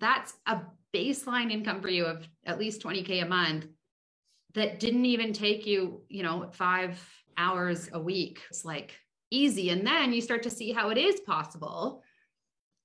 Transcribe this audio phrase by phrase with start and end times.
[0.00, 0.60] that's a
[0.94, 3.66] baseline income for you of at least 20K a month
[4.54, 6.98] that didn't even take you, you know, five
[7.36, 8.40] hours a week.
[8.50, 8.96] It's like
[9.30, 9.70] easy.
[9.70, 12.02] And then you start to see how it is possible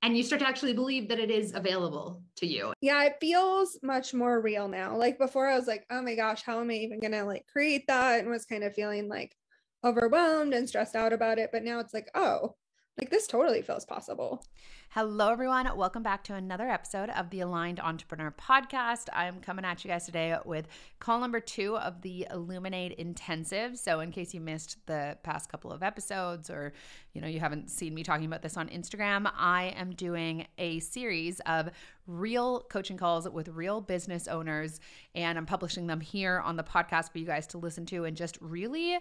[0.04, 2.74] and you start to actually believe that it is available to you.
[2.80, 4.96] Yeah, it feels much more real now.
[4.96, 7.48] Like before, I was like, oh my gosh, how am I even going to like
[7.52, 8.20] create that?
[8.20, 9.36] And was kind of feeling like
[9.84, 11.50] overwhelmed and stressed out about it.
[11.52, 12.56] But now it's like, oh,
[12.98, 14.44] like this totally feels possible.
[14.90, 15.70] Hello, everyone.
[15.76, 19.10] Welcome back to another episode of the Aligned Entrepreneur Podcast.
[19.12, 20.70] I'm coming at you guys today with
[21.00, 23.78] call number two of the Illuminate Intensive.
[23.78, 26.72] So, in case you missed the past couple of episodes or
[27.12, 30.80] you know you haven't seen me talking about this on Instagram, I am doing a
[30.80, 31.72] series of
[32.08, 34.80] real coaching calls with real business owners,
[35.14, 38.16] and I'm publishing them here on the podcast for you guys to listen to and
[38.16, 38.98] just really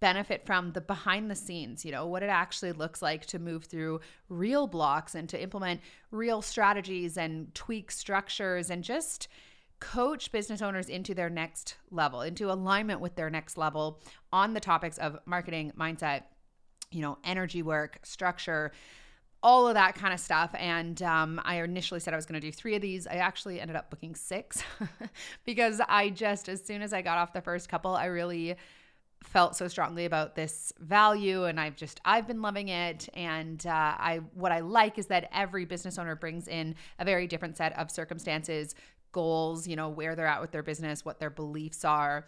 [0.00, 3.64] benefit from the behind the scenes, you know, what it actually looks like to move
[3.64, 5.80] through real blocks and to implement
[6.10, 9.28] real strategies and tweak structures and just
[9.80, 14.00] coach business owners into their next level, into alignment with their next level
[14.32, 16.22] on the topics of marketing, mindset,
[16.90, 18.72] you know, energy work, structure,
[19.42, 20.50] all of that kind of stuff.
[20.58, 23.06] And um, I initially said I was going to do three of these.
[23.06, 24.62] I actually ended up booking six
[25.44, 28.56] because I just, as soon as I got off the first couple, I really
[29.22, 33.08] felt so strongly about this value and I've just I've been loving it.
[33.14, 37.26] And uh, I what I like is that every business owner brings in a very
[37.26, 38.74] different set of circumstances
[39.12, 42.26] goals you know where they're at with their business what their beliefs are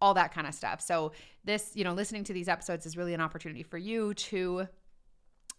[0.00, 0.80] all that kind of stuff.
[0.80, 1.12] So
[1.44, 4.66] this you know listening to these episodes is really an opportunity for you to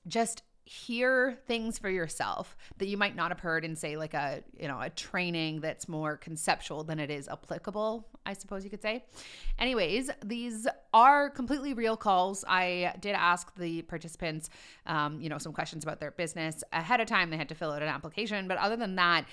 [0.07, 4.43] just hear things for yourself that you might not have heard in say like a
[4.57, 8.81] you know a training that's more conceptual than it is applicable i suppose you could
[8.81, 9.03] say.
[9.57, 12.45] Anyways these are completely real calls.
[12.47, 14.49] I did ask the participants
[14.85, 17.31] um, you know some questions about their business ahead of time.
[17.31, 18.47] They had to fill out an application.
[18.47, 19.25] But other than that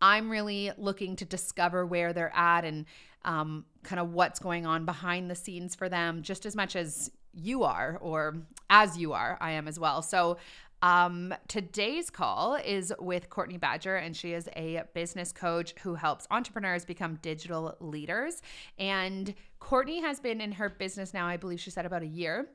[0.00, 2.86] i'm really looking to discover where they're at and
[3.24, 7.08] um, kind of what's going on behind the scenes for them just as much as
[7.32, 8.36] you are or
[8.68, 10.02] as you are i am as well.
[10.02, 10.38] So
[10.82, 16.26] um, today's call is with Courtney Badger, and she is a business coach who helps
[16.30, 18.42] entrepreneurs become digital leaders.
[18.78, 22.48] And Courtney has been in her business now, I believe she said about a year.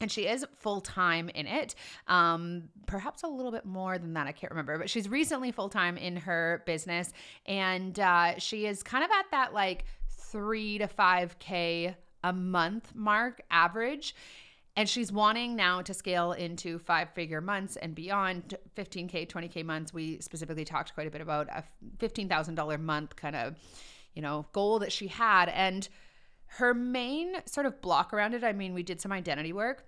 [0.00, 1.76] And she is full time in it,
[2.08, 4.26] um, perhaps a little bit more than that.
[4.26, 7.12] I can't remember, but she's recently full time in her business.
[7.46, 11.94] And uh, she is kind of at that like three to 5K
[12.24, 14.14] a month mark average.
[14.74, 19.92] And she's wanting now to scale into five figure months and beyond 15K, 20K months.
[19.92, 21.62] We specifically talked quite a bit about a
[21.98, 23.56] $15,000 month kind of,
[24.14, 25.50] you know, goal that she had.
[25.50, 25.86] And
[26.46, 29.84] her main sort of block around it, I mean, we did some identity work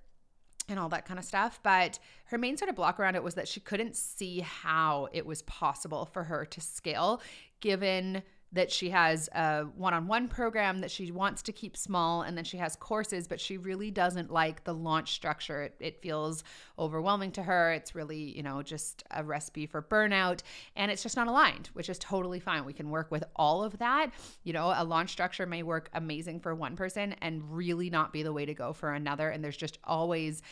[0.68, 1.60] and all that kind of stuff.
[1.62, 5.24] But her main sort of block around it was that she couldn't see how it
[5.24, 7.22] was possible for her to scale
[7.60, 8.22] given
[8.54, 12.56] that she has a one-on-one program that she wants to keep small and then she
[12.56, 15.62] has courses but she really doesn't like the launch structure.
[15.62, 16.44] It, it, feels
[16.78, 17.72] overwhelming to her.
[17.72, 20.40] It's really you know just a recipe for burnout
[20.76, 22.64] and it's just not aligned which is totally fine.
[22.64, 24.10] We can work with all of that.
[24.44, 28.22] You know a launch structure may work amazing for one person and really not be
[28.22, 30.42] the way to go for another and there's just always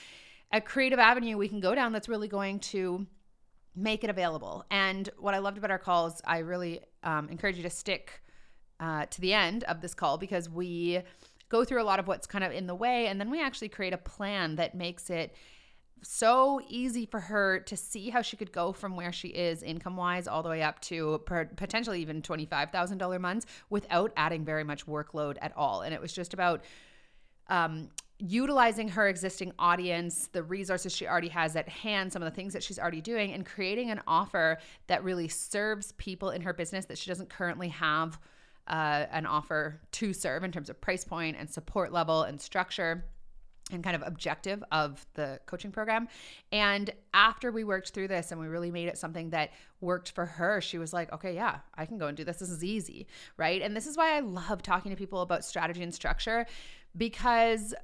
[0.53, 3.07] a creative avenue we can go down that's really going to
[3.75, 4.65] make it available.
[4.71, 8.23] And what I loved about our calls, I really um, encourage you to stick
[8.81, 11.01] uh, to the end of this call because we
[11.49, 13.07] go through a lot of what's kind of in the way.
[13.07, 15.35] And then we actually create a plan that makes it
[16.03, 19.97] so easy for her to see how she could go from where she is income
[19.97, 21.21] wise all the way up to
[21.57, 25.83] potentially even $25,000 months without adding very much workload at all.
[25.83, 26.65] And it was just about
[27.49, 27.89] um,
[28.19, 32.53] utilizing her existing audience, the resources she already has at hand, some of the things
[32.53, 36.85] that she's already doing, and creating an offer that really serves people in her business
[36.85, 38.19] that she doesn't currently have
[38.69, 43.05] uh, an offer to serve in terms of price point and support level and structure
[43.73, 46.09] and kind of objective of the coaching program.
[46.51, 50.27] And after we worked through this and we really made it something that worked for
[50.27, 52.39] her, she was like, okay, yeah, I can go and do this.
[52.39, 53.07] This is easy.
[53.37, 53.63] Right.
[53.63, 56.47] And this is why I love talking to people about strategy and structure
[56.97, 57.75] because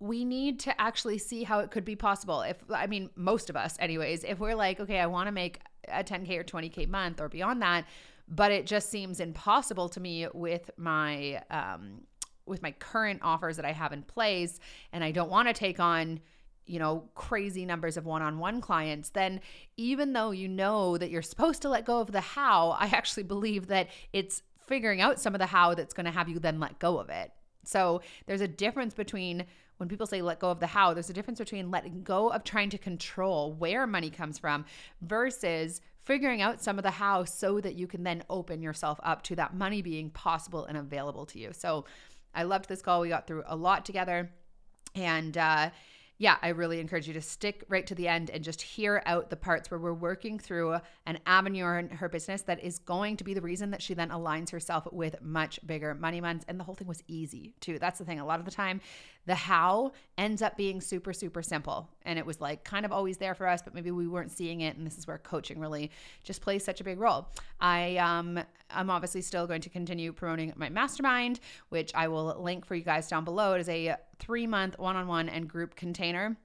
[0.00, 2.42] we need to actually see how it could be possible.
[2.42, 5.60] If I mean most of us anyways, if we're like, okay, I want to make
[5.88, 7.84] a 10k or 20k month or beyond that,
[8.28, 12.02] but it just seems impossible to me with my um
[12.46, 14.58] with my current offers that I have in place
[14.92, 16.20] and I don't want to take on
[16.66, 19.40] you know crazy numbers of one-on-one clients then
[19.76, 23.24] even though you know that you're supposed to let go of the how I actually
[23.24, 26.58] believe that it's figuring out some of the how that's going to have you then
[26.58, 27.30] let go of it
[27.64, 29.46] so there's a difference between
[29.78, 32.44] when people say let go of the how, there's a difference between letting go of
[32.44, 34.64] trying to control where money comes from
[35.00, 39.22] versus figuring out some of the how so that you can then open yourself up
[39.22, 41.52] to that money being possible and available to you.
[41.52, 41.84] So
[42.34, 43.00] I loved this call.
[43.00, 44.30] We got through a lot together.
[44.94, 45.70] And uh,
[46.22, 49.28] yeah, I really encourage you to stick right to the end and just hear out
[49.28, 53.24] the parts where we're working through an avenue in her business that is going to
[53.24, 56.44] be the reason that she then aligns herself with much bigger money months.
[56.46, 57.80] And the whole thing was easy too.
[57.80, 58.20] That's the thing.
[58.20, 58.80] A lot of the time,
[59.26, 61.88] the how ends up being super, super simple.
[62.04, 64.62] And it was like kind of always there for us, but maybe we weren't seeing
[64.62, 64.76] it.
[64.76, 65.90] And this is where coaching really
[66.24, 67.28] just plays such a big role.
[67.60, 68.40] I um
[68.70, 72.82] I'm obviously still going to continue promoting my mastermind, which I will link for you
[72.82, 73.54] guys down below.
[73.54, 76.36] It is a three month one on one and group container.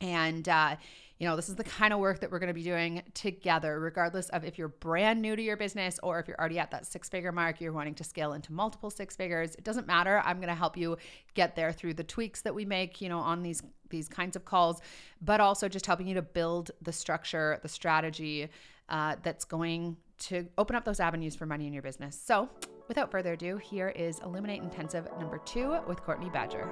[0.00, 0.76] And uh
[1.20, 3.78] you know, this is the kind of work that we're going to be doing together,
[3.78, 6.86] regardless of if you're brand new to your business or if you're already at that
[6.86, 9.54] six figure mark, you're wanting to scale into multiple six figures.
[9.54, 10.22] It doesn't matter.
[10.24, 10.96] I'm going to help you
[11.34, 14.44] get there through the tweaks that we make, you know, on these these kinds of
[14.44, 14.80] calls,
[15.20, 18.48] but also just helping you to build the structure, the strategy
[18.88, 22.18] uh, that's going to open up those avenues for money in your business.
[22.18, 22.48] So,
[22.88, 26.68] without further ado, here is Illuminate Intensive number two with Courtney Badger.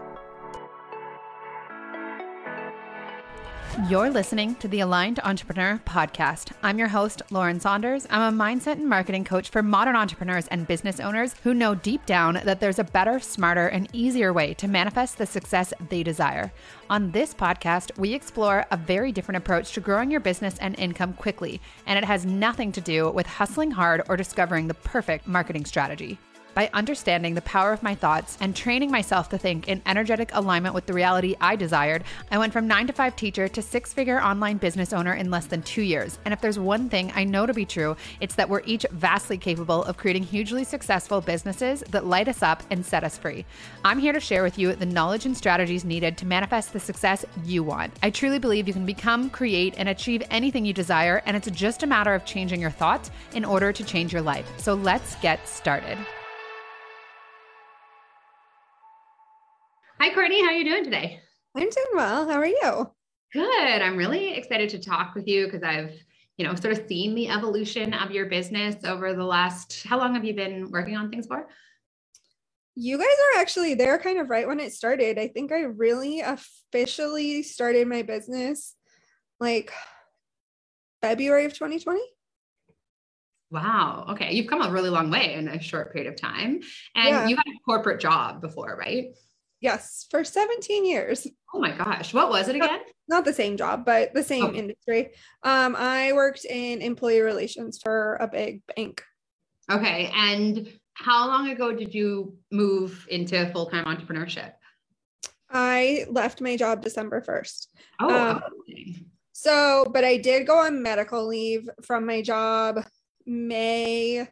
[3.87, 6.51] You're listening to the Aligned Entrepreneur Podcast.
[6.65, 8.09] I'm your host, Lauren Saunders.
[8.11, 12.05] I'm a mindset and marketing coach for modern entrepreneurs and business owners who know deep
[12.05, 16.53] down that there's a better, smarter, and easier way to manifest the success they desire.
[16.91, 21.13] On this podcast, we explore a very different approach to growing your business and income
[21.13, 25.65] quickly, and it has nothing to do with hustling hard or discovering the perfect marketing
[25.65, 26.19] strategy
[26.59, 30.75] by understanding the power of my thoughts and training myself to think in energetic alignment
[30.75, 32.03] with the reality I desired,
[32.33, 35.47] I went from nine to five teacher to six figure online business owner in less
[35.47, 36.19] than two years.
[36.25, 39.39] And if there's one thing I know to be true, it's that we're each vastly
[39.39, 43.47] capable of creating hugely successful businesses that light us up and set us free.
[43.85, 47.25] I'm here to share with you the knowledge and strategies needed to manifest the success
[47.45, 47.95] you want.
[48.03, 51.85] I truly believe you can become, create, and achieve anything you desire, and it's just
[51.85, 54.51] a matter of changing your thoughts in order to change your life.
[54.57, 55.97] So let's get started.
[60.00, 60.41] Hi, Courtney.
[60.41, 61.19] How are you doing today?
[61.56, 62.29] I'm doing well.
[62.29, 62.89] How are you?
[63.33, 63.83] Good.
[63.83, 65.93] I'm really excited to talk with you because I've,
[66.37, 70.15] you know, sort of seen the evolution of your business over the last, how long
[70.15, 71.49] have you been working on things for?
[72.77, 75.19] You guys are actually there kind of right when it started.
[75.19, 78.77] I think I really officially started my business
[79.41, 79.73] like
[81.03, 82.00] February of 2020.
[83.50, 84.06] Wow.
[84.11, 84.33] Okay.
[84.33, 86.61] You've come a really long way in a short period of time.
[86.95, 87.27] And yeah.
[87.27, 89.06] you had a corporate job before, right?
[89.61, 91.27] Yes, for 17 years.
[91.53, 92.15] Oh my gosh.
[92.15, 92.81] What was it again?
[93.09, 94.53] Not, the same job, but the same oh.
[94.53, 95.11] industry.
[95.43, 99.03] Um, I worked in employee relations for a big bank.
[99.71, 100.13] Okay.
[100.15, 104.53] And how long ago did you move into full time entrepreneurship?
[105.51, 107.67] I left my job December 1st.
[108.01, 108.43] Oh, um,
[109.33, 112.85] so, but I did go on medical leave from my job
[113.25, 114.27] May, I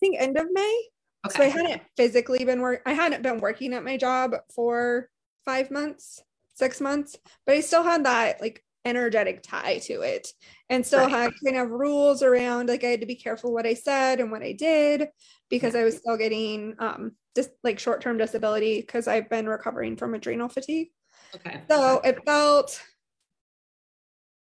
[0.00, 0.88] think end of May.
[1.26, 1.36] Okay.
[1.36, 2.82] So I hadn't physically been work.
[2.84, 5.08] I hadn't been working at my job for
[5.44, 6.20] five months,
[6.54, 7.16] six months,
[7.46, 10.28] but I still had that like energetic tie to it,
[10.68, 11.10] and still right.
[11.10, 14.32] had kind of rules around like I had to be careful what I said and
[14.32, 15.08] what I did
[15.48, 19.96] because I was still getting um just like short term disability because I've been recovering
[19.96, 20.88] from adrenal fatigue.
[21.36, 21.60] Okay.
[21.70, 22.82] So it felt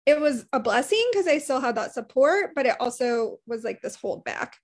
[0.05, 3.81] it was a blessing because I still had that support, but it also was like
[3.81, 4.59] this hold back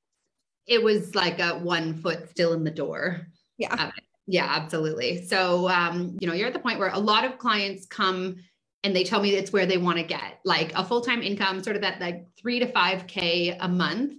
[0.67, 3.27] it was like a one foot still in the door.
[3.59, 3.91] Yeah.
[4.27, 5.27] yeah, absolutely.
[5.27, 8.37] So, um, you know, you're at the point where a lot of clients come
[8.83, 11.77] and they tell me it's where they want to get like a full-time income, sort
[11.77, 14.15] of that like three to five K a month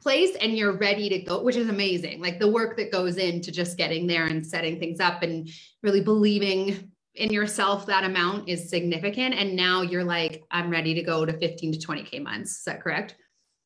[0.00, 2.20] place and you're ready to go, which is amazing.
[2.20, 5.48] Like the work that goes into just getting there and setting things up and
[5.82, 9.34] really believing in yourself that amount is significant.
[9.34, 12.58] And now you're like, I'm ready to go to 15 to 20K months.
[12.58, 13.16] Is that correct?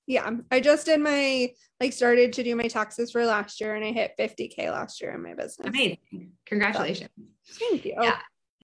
[0.07, 3.85] Yeah i just did my like started to do my taxes for last year and
[3.85, 5.67] i hit 50k last year in my business.
[5.67, 5.99] Amazing.
[6.47, 7.11] Congratulations.
[7.45, 7.95] So, thank you.
[8.01, 8.19] Yeah.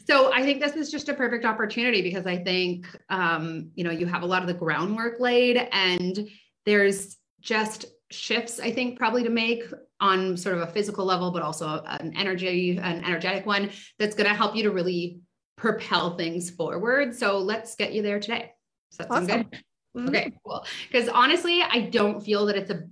[0.08, 3.90] So i think this is just a perfect opportunity because i think um, you know
[3.90, 6.28] you have a lot of the groundwork laid and
[6.66, 9.64] there's just shifts i think probably to make
[10.00, 14.28] on sort of a physical level but also an energy an energetic one that's going
[14.28, 15.20] to help you to really
[15.62, 17.14] propel things forward.
[17.14, 18.52] So let's get you there today.
[18.98, 19.26] That awesome.
[19.26, 19.62] good
[19.96, 20.08] Mm-hmm.
[20.08, 20.64] Okay, cool.
[20.90, 22.84] Because honestly, I don't feel that it's a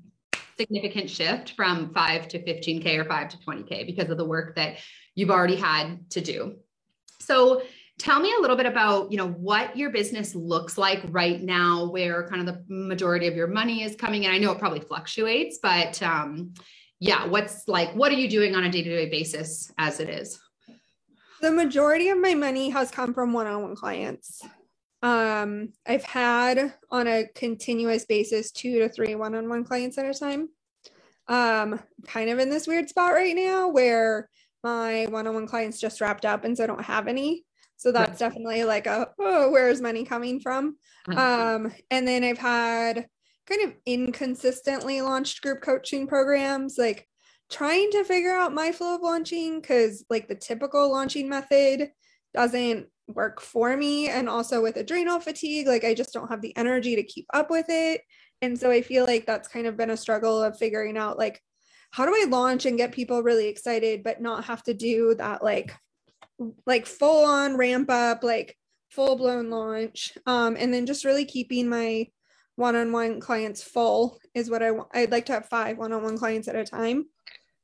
[0.59, 4.78] significant shift from 5 to 15k or 5 to 20k because of the work that
[5.14, 6.57] you've already had to do.
[7.21, 7.62] So,
[7.99, 11.90] tell me a little bit about, you know, what your business looks like right now
[11.90, 14.30] where kind of the majority of your money is coming in.
[14.30, 16.54] I know it probably fluctuates, but um
[16.99, 20.40] yeah, what's like what are you doing on a day-to-day basis as it is?
[21.42, 24.42] The majority of my money has come from one-on-one clients.
[25.02, 30.49] Um, I've had on a continuous basis two to three one-on-one clients at a time.
[31.28, 34.28] Um, kind of in this weird spot right now where
[34.62, 37.45] my one-on-one clients just wrapped up and so I don't have any.
[37.76, 40.76] So that's definitely like a oh, where is money coming from?
[41.09, 41.19] Mm-hmm.
[41.66, 43.07] Um, and then I've had
[43.47, 47.07] kind of inconsistently launched group coaching programs, like
[47.50, 51.90] trying to figure out my flow of launching because like the typical launching method
[52.35, 54.09] doesn't work for me.
[54.09, 57.50] And also with adrenal fatigue, like I just don't have the energy to keep up
[57.50, 58.02] with it.
[58.43, 61.40] And so I feel like that's kind of been a struggle of figuring out like
[61.90, 65.43] how do I launch and get people really excited, but not have to do that
[65.43, 65.75] like
[66.67, 68.57] like full on ramp up, like
[68.90, 70.17] full blown launch.
[70.26, 72.07] Um, and then just really keeping my
[72.57, 74.88] one-on-one clients full is what I want.
[74.93, 77.07] I'd like to have five one-on-one clients at a time.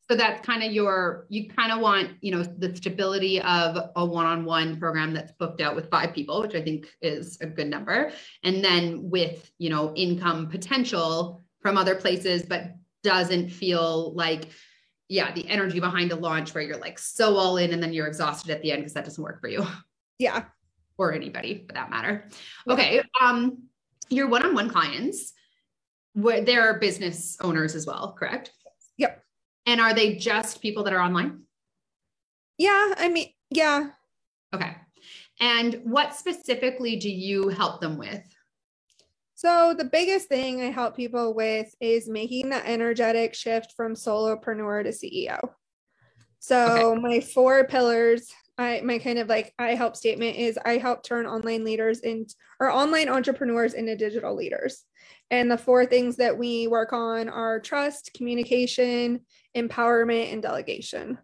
[0.09, 4.07] So that's kind of your, you kind of want, you know, the stability of a
[4.07, 8.13] one-on-one program that's booked out with five people, which I think is a good number.
[8.45, 14.51] And then with, you know, income potential from other places, but doesn't feel like,
[15.09, 18.07] yeah, the energy behind a launch where you're like so all in and then you're
[18.07, 19.67] exhausted at the end because that doesn't work for you.
[20.19, 20.45] Yeah.
[20.99, 22.29] Or anybody for that matter.
[22.69, 23.03] Okay.
[23.21, 23.65] Um,
[24.09, 25.33] your one-on-one clients
[26.15, 28.51] where they're business owners as well correct
[29.67, 31.43] and are they just people that are online?
[32.59, 33.91] Yeah i mean yeah.
[34.55, 34.75] Okay.
[35.39, 38.23] And what specifically do you help them with?
[39.35, 44.83] So the biggest thing i help people with is making the energetic shift from solopreneur
[44.85, 45.39] to ceo
[46.39, 47.01] so okay.
[47.01, 51.27] my four pillars I my kind of like I help statement is I help turn
[51.27, 54.85] online leaders into or online entrepreneurs into digital leaders.
[55.31, 59.21] And the four things that we work on are trust, communication,
[59.57, 61.19] empowerment, and delegation.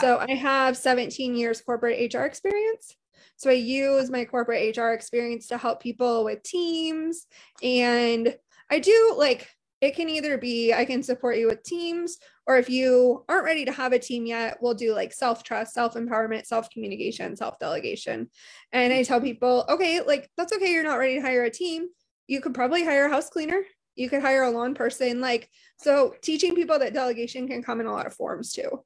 [0.00, 2.96] So I have 17 years corporate HR experience.
[3.36, 7.26] So I use my corporate HR experience to help people with teams.
[7.62, 8.36] And
[8.70, 9.48] I do like
[9.80, 12.16] it can either be I can support you with teams,
[12.46, 15.74] or if you aren't ready to have a team yet, we'll do like self trust,
[15.74, 18.30] self empowerment, self communication, self delegation.
[18.72, 20.72] And I tell people, okay, like that's okay.
[20.72, 21.88] You're not ready to hire a team.
[22.26, 23.62] You could probably hire a house cleaner.
[23.94, 25.20] You could hire a lawn person.
[25.20, 25.48] Like,
[25.78, 28.84] so teaching people that delegation can come in a lot of forms too.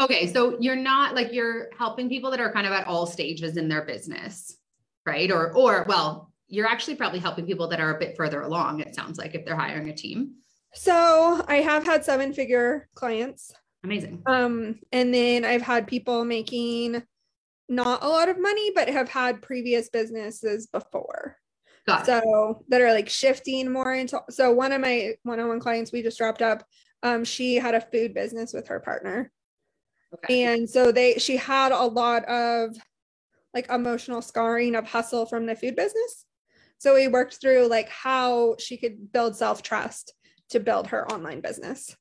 [0.00, 0.32] Okay.
[0.32, 3.68] So you're not like you're helping people that are kind of at all stages in
[3.68, 4.56] their business,
[5.04, 5.30] right?
[5.30, 8.94] Or, or, well, you're actually probably helping people that are a bit further along, it
[8.94, 10.34] sounds like, if they're hiring a team.
[10.72, 13.52] So I have had seven figure clients.
[13.84, 14.22] Amazing.
[14.26, 17.02] Um, and then I've had people making
[17.68, 21.36] not a lot of money, but have had previous businesses before.
[21.88, 22.70] Got so it.
[22.70, 26.42] that are like shifting more into so one of my one-on-one clients we just dropped
[26.42, 26.64] up,
[27.02, 29.32] um, she had a food business with her partner.
[30.14, 30.44] Okay.
[30.44, 32.76] And so they she had a lot of
[33.54, 36.24] like emotional scarring of hustle from the food business.
[36.78, 40.14] So we worked through like how she could build self trust
[40.50, 41.96] to build her online business.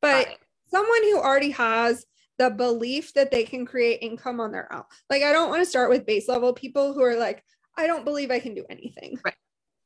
[0.00, 0.28] But
[0.70, 2.04] someone who already has
[2.38, 4.84] the belief that they can create income on their own.
[5.10, 7.42] Like, I don't want to start with base level people who are like,
[7.78, 9.18] I don't believe I can do anything.
[9.24, 9.34] Right.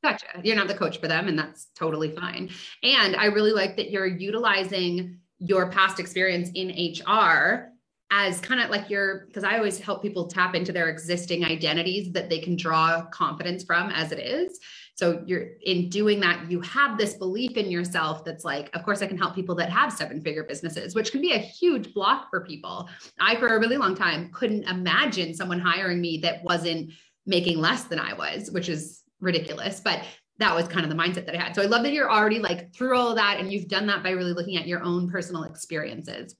[0.02, 0.26] Gotcha.
[0.42, 2.50] You're not the coach for them, and that's totally fine.
[2.82, 7.72] And I really like that you're utilizing your past experience in HR
[8.10, 12.12] as kind of like your because I always help people tap into their existing identities
[12.12, 14.58] that they can draw confidence from as it is.
[14.94, 19.00] So you're in doing that, you have this belief in yourself that's like, of course,
[19.00, 22.28] I can help people that have seven figure businesses, which can be a huge block
[22.28, 22.88] for people.
[23.18, 26.92] I, for a really long time, couldn't imagine someone hiring me that wasn't
[27.26, 29.80] making less than I was, which is ridiculous.
[29.80, 30.04] But
[30.38, 31.54] that was kind of the mindset that I had.
[31.54, 34.10] So I love that you're already like through all that and you've done that by
[34.10, 36.34] really looking at your own personal experiences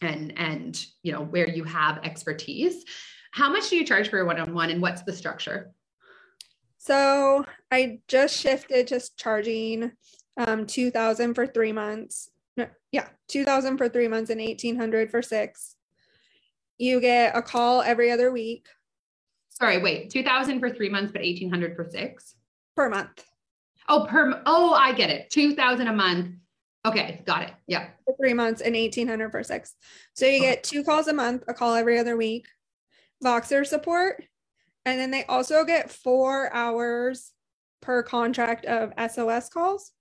[0.00, 2.84] and and you know where you have expertise
[3.32, 5.72] how much do you charge for a one-on-one and what's the structure
[6.78, 9.92] so i just shifted to charging
[10.36, 15.76] um 2000 for three months no, yeah 2000 for three months and 1800 for six
[16.78, 18.66] you get a call every other week
[19.60, 22.34] sorry wait 2000 for three months but 1800 for six
[22.76, 23.24] per month
[23.88, 26.34] oh per oh i get it 2000 a month
[26.86, 27.52] Okay, got it.
[27.66, 27.88] Yeah.
[28.06, 29.74] For three months and 1800 for six.
[30.14, 32.46] So you get two calls a month, a call every other week,
[33.22, 34.24] Voxer support.
[34.86, 37.32] And then they also get four hours
[37.82, 39.92] per contract of SOS calls.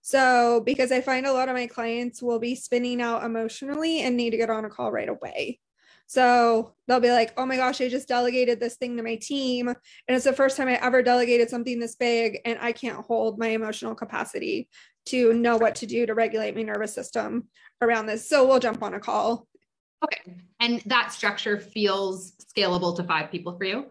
[0.00, 4.16] So, because I find a lot of my clients will be spinning out emotionally and
[4.16, 5.60] need to get on a call right away.
[6.08, 9.68] So they'll be like, oh my gosh, I just delegated this thing to my team.
[9.68, 9.76] And
[10.08, 13.48] it's the first time I ever delegated something this big, and I can't hold my
[13.48, 14.70] emotional capacity
[15.06, 17.48] to know what to do to regulate my nervous system
[17.82, 18.26] around this.
[18.26, 19.46] So we'll jump on a call.
[20.02, 20.34] Okay.
[20.60, 23.86] And that structure feels scalable to five people for you?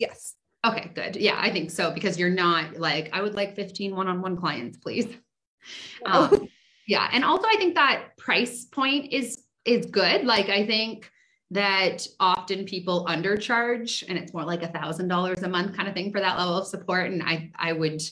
[0.00, 0.34] Yes.
[0.66, 1.14] Okay, good.
[1.14, 4.36] Yeah, I think so because you're not like, I would like 15 one on one
[4.36, 5.06] clients, please.
[6.06, 6.48] Um,
[6.86, 7.06] yeah.
[7.12, 10.24] And also, I think that price point is is good.
[10.24, 11.10] Like, I think
[11.52, 15.94] that often people undercharge and it's more like a thousand dollars a month kind of
[15.94, 17.10] thing for that level of support.
[17.10, 18.02] And I I would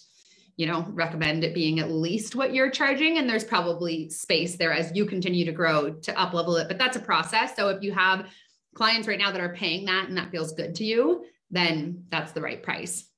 [0.56, 4.72] you know recommend it being at least what you're charging and there's probably space there
[4.72, 7.80] as you continue to grow to up level it but that's a process so if
[7.80, 8.26] you have
[8.74, 12.32] clients right now that are paying that and that feels good to you then that's
[12.32, 13.08] the right price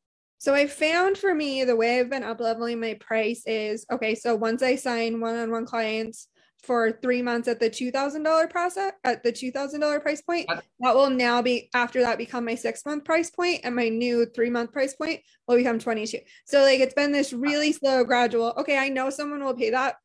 [0.41, 4.15] so I found for me the way I've been up leveling my price is okay.
[4.15, 6.29] So once I sign one-on-one clients
[6.63, 10.23] for three months at the two thousand dollar process at the two thousand dollar price
[10.23, 10.49] point,
[10.81, 14.27] that will now be after that become my six month price point, and my new
[14.27, 16.21] three month price point will become twenty two.
[16.47, 18.55] So like it's been this really slow, gradual.
[18.59, 19.97] Okay, I know someone will pay that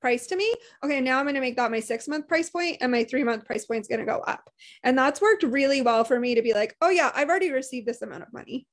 [0.00, 0.52] price to me.
[0.84, 3.24] Okay, now I'm going to make that my six month price point and my three
[3.24, 4.48] month price point is going to go up.
[4.82, 7.86] And that's worked really well for me to be like, oh, yeah, I've already received
[7.86, 8.66] this amount of money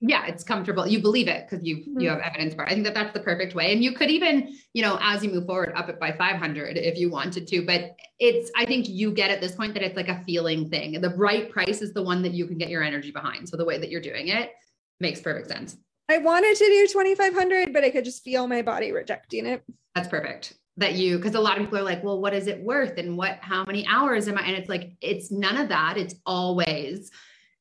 [0.00, 0.86] yeah it's comfortable.
[0.86, 2.00] You believe it because you mm-hmm.
[2.00, 2.70] you have evidence for it.
[2.70, 3.72] I think that that's the perfect way.
[3.72, 6.98] And you could even you know as you move forward up it by 500 if
[6.98, 7.64] you wanted to.
[7.64, 11.00] But it's i think you get at this point that it's like a feeling thing.
[11.00, 13.48] The right price is the one that you can get your energy behind.
[13.48, 14.52] So the way that you're doing it
[15.00, 15.76] makes perfect sense.
[16.08, 19.62] I wanted to do 2500 but i could just feel my body rejecting it.
[19.94, 20.54] That's perfect.
[20.76, 22.96] That you because a lot of people are like well what is it worth?
[22.96, 24.42] And what how many hours am i?
[24.42, 25.98] And it's like it's none of that.
[25.98, 27.10] It's always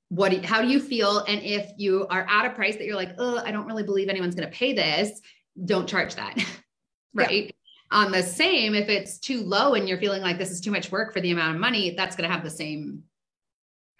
[0.09, 1.19] what do you, how do you feel?
[1.27, 4.09] And if you are at a price that you're like oh i don't really believe
[4.09, 5.21] anyone's going to pay this
[5.65, 6.37] don't charge that
[7.13, 7.45] right?
[7.45, 7.51] Yeah.
[7.91, 10.91] on the same if it's too low and you're feeling like this is too much
[10.91, 13.03] work for the amount of money that's going to have the same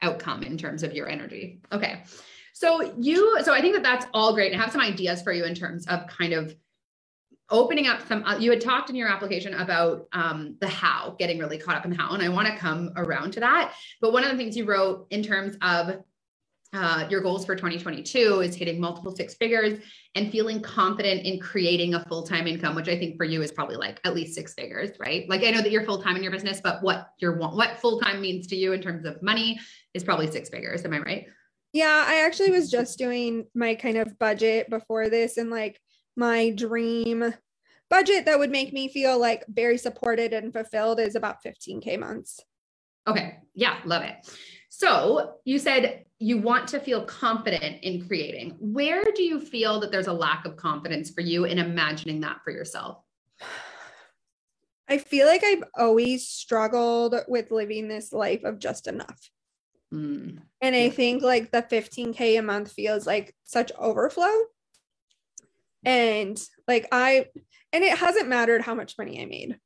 [0.02, 1.60] outcome in terms of your energy.
[1.72, 2.04] Okay.
[2.54, 5.32] So you so i think that that's all great and I have some ideas for
[5.32, 6.56] you in terms of kind of
[7.52, 11.40] opening up some uh, you had talked in your application about um, the how getting
[11.40, 13.74] really caught up in the how and i want to come around to that.
[14.02, 16.04] But one of the things you wrote in terms of
[16.72, 19.80] uh, your goals for 2022 is hitting multiple six figures
[20.14, 23.76] and feeling confident in creating a full-time income which i think for you is probably
[23.76, 25.28] like at least six figures right?
[25.28, 28.46] Like i know that you're full-time in your business but what your what full-time means
[28.48, 29.60] to you in terms of money
[29.96, 30.86] is probably six figures.
[30.86, 31.26] Am i right?
[31.74, 35.80] Yeah i actually was just doing my kind of budget before this and like
[36.20, 37.34] my dream
[37.90, 42.42] budget that would make me feel like very supported and fulfilled is about 15K months.
[43.08, 43.38] Okay.
[43.56, 43.78] Yeah.
[43.86, 44.30] Love it.
[44.68, 48.58] So you said you want to feel confident in creating.
[48.60, 52.42] Where do you feel that there's a lack of confidence for you in imagining that
[52.44, 52.98] for yourself?
[54.90, 59.30] I feel like I've always struggled with living this life of just enough.
[59.94, 60.40] Mm.
[60.62, 64.34] And I think like the 15K a month feels like such overflow.
[65.84, 67.26] And like I,
[67.72, 69.58] and it hasn't mattered how much money I made.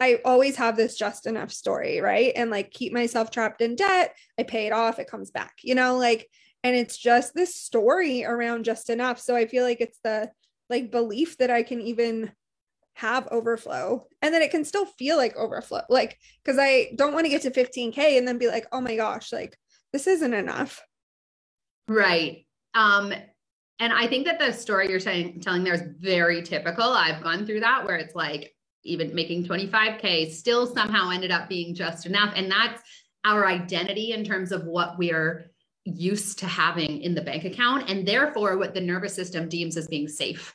[0.00, 2.32] I always have this just enough story, right?
[2.34, 4.16] And like keep myself trapped in debt.
[4.38, 6.28] I pay it off, it comes back, you know, like,
[6.64, 9.20] and it's just this story around just enough.
[9.20, 10.30] So I feel like it's the
[10.68, 12.32] like belief that I can even
[12.94, 15.82] have overflow and then it can still feel like overflow.
[15.88, 18.96] Like, because I don't want to get to 15K and then be like, oh my
[18.96, 19.56] gosh, like
[19.92, 20.82] this isn't enough.
[21.88, 22.46] Right.
[22.74, 23.12] Um,
[23.78, 26.84] and I think that the story you're saying telling there is very typical.
[26.84, 28.54] I've gone through that where it's like
[28.84, 32.32] even making 25k still somehow ended up being just enough.
[32.36, 32.82] And that's
[33.24, 35.50] our identity in terms of what we're
[35.84, 37.88] used to having in the bank account.
[37.88, 40.54] And therefore what the nervous system deems as being safe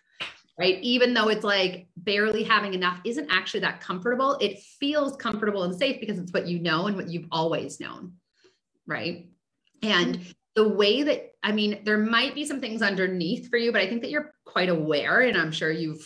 [0.60, 0.80] right?
[0.82, 4.40] Even though it's like barely having enough isn't actually that comfortable.
[4.42, 8.14] It feels comfortable and safe because it's what you know and what you've always known
[8.88, 9.28] right?
[9.84, 13.80] And the way that I mean, there might be some things underneath for you, but
[13.80, 16.04] I think that you're quite aware, and I'm sure you've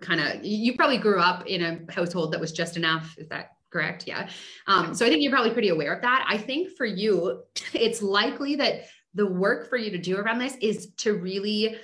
[0.00, 3.14] kind of you probably grew up in a household that was just enough.
[3.16, 4.08] Is that correct?
[4.08, 4.28] Yeah.
[4.66, 6.26] Um, so I think you're probably pretty aware of that.
[6.28, 10.56] I think for you, it's likely that the work for you to do around this
[10.60, 11.76] is to really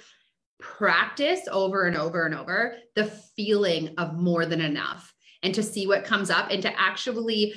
[0.58, 3.04] practice over and over and over the
[3.36, 7.54] feeling of more than enough and to see what comes up and to actually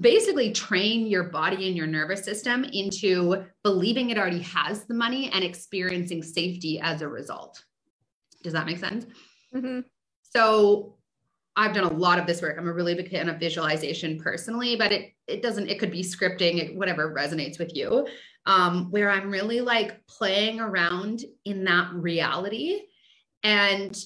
[0.00, 5.30] basically train your body and your nervous system into believing it already has the money
[5.30, 7.62] and experiencing safety as a result.
[8.42, 9.06] Does that make sense?
[9.54, 9.80] Mm-hmm.
[10.22, 10.96] So
[11.56, 12.56] I've done a lot of this work.
[12.58, 15.68] I'm a really big fan of visualization personally, but it it doesn't.
[15.68, 18.06] It could be scripting, it, whatever resonates with you.
[18.46, 22.82] Um, where I'm really like playing around in that reality
[23.42, 23.96] and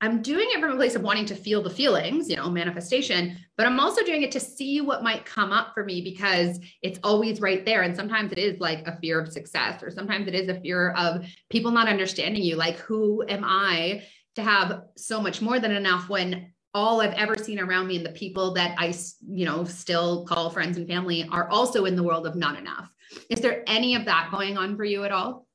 [0.00, 3.36] I'm doing it from a place of wanting to feel the feelings, you know, manifestation,
[3.58, 6.98] but I'm also doing it to see what might come up for me because it's
[7.04, 7.82] always right there.
[7.82, 10.92] And sometimes it is like a fear of success, or sometimes it is a fear
[10.92, 12.56] of people not understanding you.
[12.56, 14.04] Like, who am I
[14.36, 18.06] to have so much more than enough when all I've ever seen around me and
[18.06, 18.94] the people that I,
[19.28, 22.90] you know, still call friends and family are also in the world of not enough?
[23.28, 25.46] Is there any of that going on for you at all?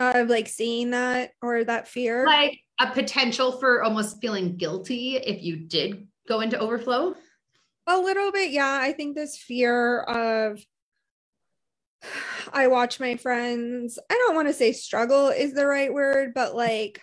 [0.00, 2.24] of like seeing that or that fear?
[2.24, 7.14] Like a potential for almost feeling guilty if you did go into overflow?
[7.86, 8.78] A little bit, yeah.
[8.80, 10.62] I think this fear of
[12.52, 16.54] I watch my friends, I don't want to say struggle is the right word, but
[16.54, 17.00] like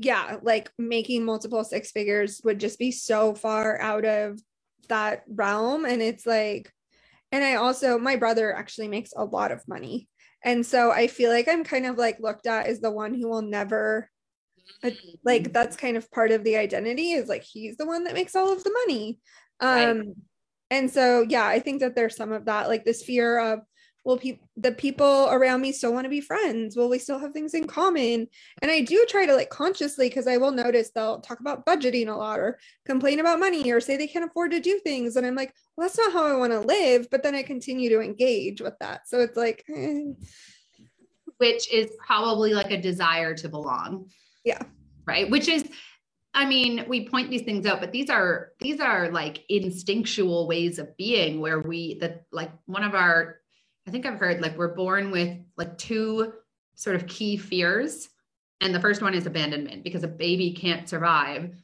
[0.00, 4.40] yeah, like making multiple six figures would just be so far out of
[4.88, 6.72] that realm and it's like
[7.32, 10.08] and I also my brother actually makes a lot of money.
[10.44, 13.28] And so I feel like I'm kind of like looked at as the one who
[13.28, 14.08] will never
[15.24, 15.52] like mm-hmm.
[15.52, 18.52] that's kind of part of the identity is like he's the one that makes all
[18.52, 19.18] of the money.
[19.60, 20.06] Um right.
[20.70, 23.60] and so yeah, I think that there's some of that like this fear of
[24.08, 27.32] will pe- the people around me still want to be friends will we still have
[27.32, 28.26] things in common
[28.62, 32.08] and i do try to like consciously because i will notice they'll talk about budgeting
[32.08, 35.26] a lot or complain about money or say they can't afford to do things and
[35.26, 38.00] i'm like well that's not how i want to live but then i continue to
[38.00, 40.00] engage with that so it's like eh.
[41.36, 44.08] which is probably like a desire to belong
[44.48, 44.62] yeah
[45.06, 45.68] right which is
[46.34, 50.78] I mean, we point these things out, but these are these are like instinctual ways
[50.78, 53.40] of being where we that like one of our
[53.88, 56.32] I think I've heard like we're born with like two
[56.74, 58.08] sort of key fears.
[58.60, 61.56] And the first one is abandonment because a baby can't survive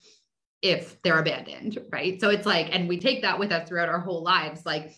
[0.62, 2.20] if they're abandoned, right?
[2.20, 4.96] So it's like, and we take that with us throughout our whole lives, like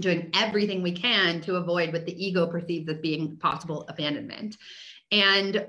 [0.00, 4.56] doing everything we can to avoid what the ego perceives as being possible abandonment.
[5.10, 5.66] And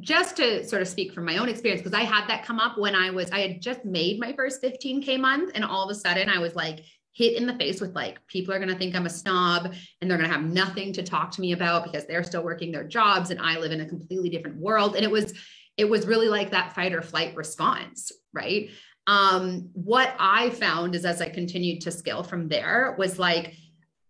[0.00, 2.78] just to sort of speak from my own experience, because I had that come up
[2.78, 5.98] when I was, I had just made my first 15K month, and all of a
[5.98, 8.94] sudden I was like hit in the face with like people are going to think
[8.94, 12.06] I'm a snob and they're going to have nothing to talk to me about because
[12.06, 14.94] they're still working their jobs and I live in a completely different world.
[14.94, 15.34] And it was
[15.76, 18.70] it was really like that fight or flight response right?
[19.06, 23.54] Um what I found is as I continued to scale from there was like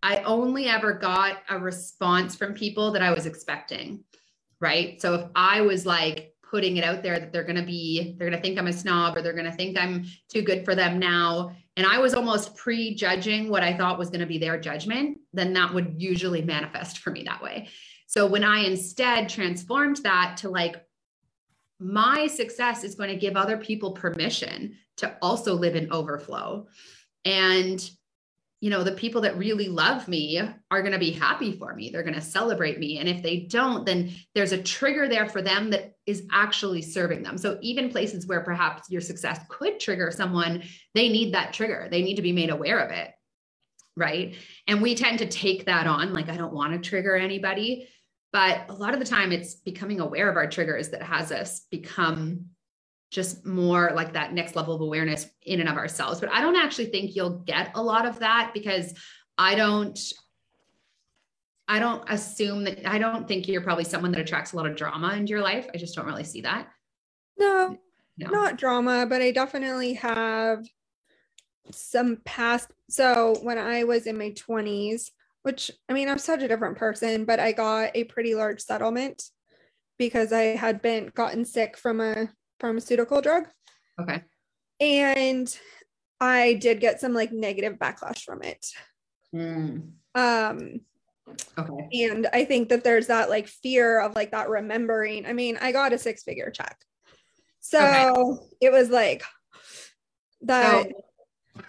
[0.03, 4.05] I only ever got a response from people that I was expecting
[4.61, 8.17] right so if I was like putting it out there that they're going to be
[8.19, 10.65] they're going to think I'm a snob or they're going to think I'm too good
[10.65, 14.37] for them now and I was almost prejudging what I thought was going to be
[14.37, 17.69] their judgment, then that would usually manifest for me that way.
[18.07, 20.85] So when I instead transformed that to like,
[21.79, 26.67] my success is going to give other people permission to also live in overflow.
[27.25, 27.91] And
[28.61, 30.39] you know, the people that really love me
[30.71, 31.89] are going to be happy for me.
[31.89, 32.99] They're going to celebrate me.
[32.99, 37.23] And if they don't, then there's a trigger there for them that is actually serving
[37.23, 37.39] them.
[37.39, 40.63] So even places where perhaps your success could trigger someone,
[40.95, 41.89] they need that trigger.
[41.91, 43.11] They need to be made aware of it.
[43.97, 44.37] Right.
[44.67, 47.89] And we tend to take that on like, I don't want to trigger anybody.
[48.33, 51.67] But a lot of the time, it's becoming aware of our triggers that has us
[51.71, 52.47] become
[53.11, 56.21] just more like that next level of awareness in and of ourselves.
[56.21, 58.95] But I don't actually think you'll get a lot of that because
[59.37, 59.99] I don't
[61.67, 64.75] I don't assume that I don't think you're probably someone that attracts a lot of
[64.75, 65.69] drama into your life.
[65.73, 66.69] I just don't really see that.
[67.39, 67.79] No,
[68.19, 68.29] no.
[68.29, 70.67] not drama, but I definitely have
[71.71, 72.71] some past.
[72.89, 75.11] So when I was in my 20s,
[75.43, 79.23] which I mean, I'm such a different person, but I got a pretty large settlement
[79.97, 83.45] because I had been gotten sick from a pharmaceutical drug.
[84.01, 84.23] Okay.
[84.81, 85.59] And
[86.21, 88.67] I did get some like negative backlash from it.
[89.35, 89.93] Mm.
[90.15, 90.81] Um
[91.59, 92.07] okay.
[92.07, 95.27] And I think that there's that like fear of like that remembering.
[95.27, 96.77] I mean, I got a six figure check.
[97.61, 98.43] So okay.
[98.61, 99.23] it was like
[100.43, 100.89] that.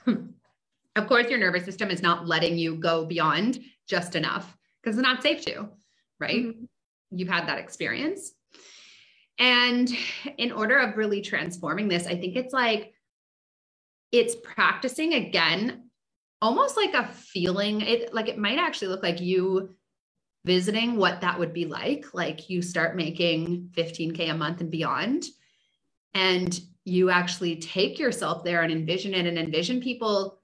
[0.06, 0.18] So,
[0.96, 5.04] of course, your nervous system is not letting you go beyond just enough because it's
[5.04, 5.70] not safe to,
[6.20, 6.46] right?
[6.46, 6.66] Mm-hmm.
[7.12, 8.32] You've had that experience.
[9.42, 9.92] And
[10.38, 12.94] in order of really transforming this, I think it's like,
[14.12, 15.90] it's practicing again,
[16.44, 17.82] almost like a feeling.
[17.82, 19.74] It like it might actually look like you
[20.46, 22.14] visiting what that would be like.
[22.14, 25.26] Like you start making 15K a month and beyond.
[26.14, 30.40] And you actually take yourself there and envision it and envision people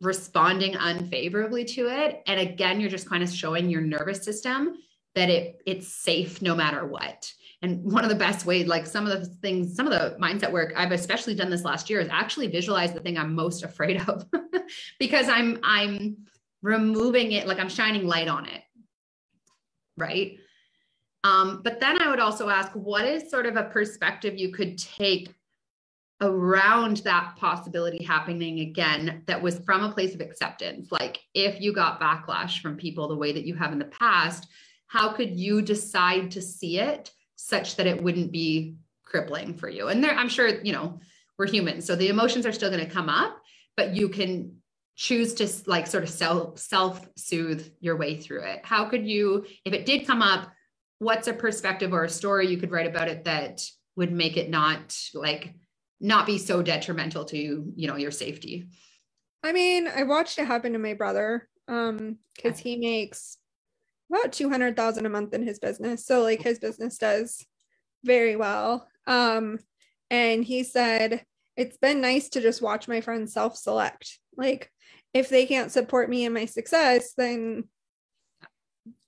[0.00, 2.24] responding unfavorably to it.
[2.26, 4.78] And again, you're just kind of showing your nervous system
[5.14, 7.32] that it it's safe no matter what.
[7.64, 10.52] And one of the best ways, like some of the things, some of the mindset
[10.52, 14.06] work I've especially done this last year is actually visualize the thing I'm most afraid
[14.06, 14.26] of
[14.98, 16.18] because I'm I'm
[16.60, 18.60] removing it, like I'm shining light on it.
[19.96, 20.40] Right.
[21.24, 24.76] Um, but then I would also ask, what is sort of a perspective you could
[24.76, 25.32] take
[26.20, 30.92] around that possibility happening again that was from a place of acceptance?
[30.92, 34.48] Like if you got backlash from people the way that you have in the past,
[34.86, 39.88] how could you decide to see it such that it wouldn't be crippling for you.
[39.88, 41.00] And there, I'm sure, you know,
[41.38, 41.80] we're human.
[41.80, 43.36] So the emotions are still going to come up,
[43.76, 44.56] but you can
[44.96, 48.60] choose to like sort of self self soothe your way through it.
[48.64, 50.50] How could you, if it did come up,
[50.98, 53.62] what's a perspective or a story you could write about it that
[53.96, 55.54] would make it not like
[56.00, 58.68] not be so detrimental to you know your safety
[59.42, 63.38] I mean, I watched it happen to my brother um because he makes
[64.10, 66.06] about 200,000 a month in his business.
[66.06, 67.44] So like his business does
[68.04, 68.88] very well.
[69.06, 69.58] Um
[70.10, 71.24] and he said
[71.56, 74.18] it's been nice to just watch my friends self-select.
[74.36, 74.70] Like
[75.12, 77.64] if they can't support me in my success, then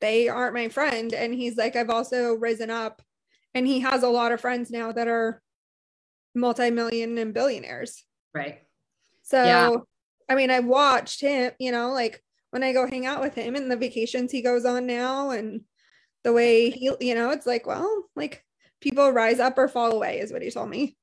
[0.01, 3.03] they aren't my friend and he's like I've also risen up
[3.55, 5.43] and he has a lot of friends now that are
[6.35, 8.05] multi-million and billionaires.
[8.35, 8.63] right
[9.23, 9.77] So Yeah.
[10.29, 12.23] I mean, I've watched him, you know, like
[12.57, 15.61] when I go hang out with him and the vacations he goes on now and
[16.25, 18.43] the way he, you know, it's like, well, like
[18.81, 20.97] people rise up or fall away is what he told me.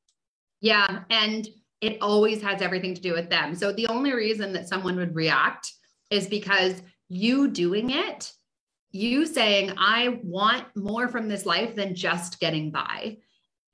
[0.62, 1.02] Yeah.
[1.12, 1.48] And
[1.80, 3.54] it always has everything to do with them.
[3.54, 5.72] So the only reason that someone would react
[6.10, 8.32] is because you doing it,
[8.90, 13.18] you saying, I want more from this life than just getting by.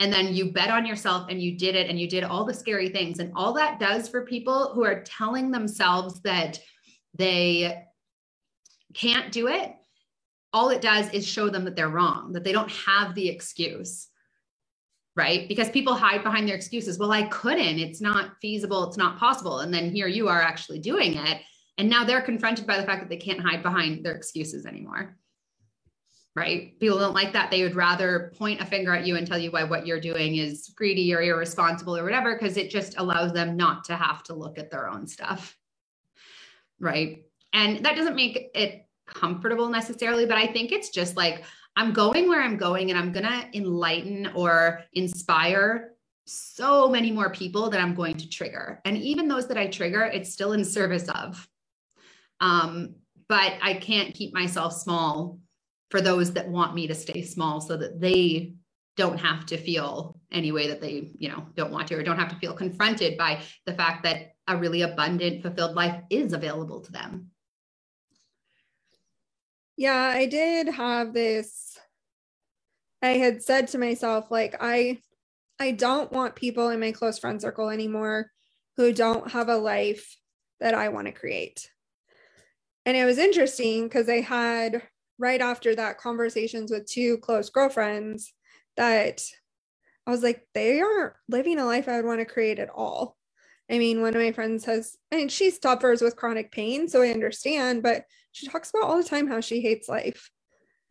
[0.02, 2.54] And then you bet on yourself and you did it and you did all the
[2.54, 3.20] scary things.
[3.20, 6.60] And all that does for people who are telling themselves that
[7.15, 7.84] they
[8.93, 9.74] can't do it,
[10.52, 14.10] all it does is show them that they're wrong, that they don't have the excuse
[15.19, 15.50] right?
[15.50, 16.98] Because people hide behind their excuses.
[16.98, 17.78] Well, I couldn't.
[17.78, 18.88] It's not feasible.
[18.88, 19.60] It's not possible.
[19.60, 21.41] And then here you are actually doing it.
[21.78, 25.17] And now they're confronted by the fact that they can't hide behind their excuses anymore.
[26.38, 26.80] Right?
[26.80, 27.52] People don't like that.
[27.52, 30.38] They would rather point a finger at you and tell you why what you're doing
[30.38, 34.34] is greedy or irresponsible or whatever, because it just allows them not to have to
[34.34, 35.59] look at their own stuff.
[36.80, 37.24] Right.
[37.54, 41.44] And that doesn't make it comfortable necessarily, but I think it's just like,
[41.76, 45.92] I'm going where I'm going and I'm going to enlighten or inspire
[46.26, 48.82] so many more people that I'm going to trigger.
[48.86, 51.48] And even those that I trigger, it's still in service of.
[52.39, 52.96] Um,
[53.28, 55.39] but I can't keep myself small
[55.89, 58.54] for those that want me to stay small so that they
[58.96, 62.20] don't have to feel any way that they, you know, don't want to or don't
[62.20, 66.82] have to feel confronted by the fact that a really abundant, fulfilled life is available
[66.82, 67.30] to them.
[69.78, 71.78] Yeah, I did have this.
[73.02, 75.00] I had said to myself, like, I
[75.60, 78.32] I don't want people in my close friend circle anymore
[78.76, 80.18] who don't have a life
[80.60, 81.70] that I want to create.
[82.86, 84.82] And it was interesting because I had
[85.18, 88.34] right after that conversations with two close girlfriends
[88.78, 89.22] that
[90.08, 93.19] I was like, they aren't living a life I would want to create at all.
[93.70, 97.10] I mean, one of my friends has, and she suffers with chronic pain, so I
[97.10, 100.32] understand, but she talks about all the time how she hates life.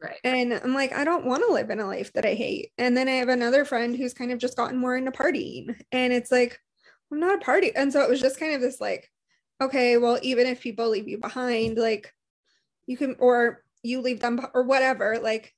[0.01, 0.19] Right.
[0.23, 2.71] And I'm like, I don't want to live in a life that I hate.
[2.79, 5.75] And then I have another friend who's kind of just gotten more into partying.
[5.91, 6.61] And it's like,
[7.11, 7.75] I'm not a party.
[7.75, 9.11] And so it was just kind of this like,
[9.61, 12.12] okay, well, even if people leave you behind, like
[12.87, 15.53] you can, or you leave them or whatever, like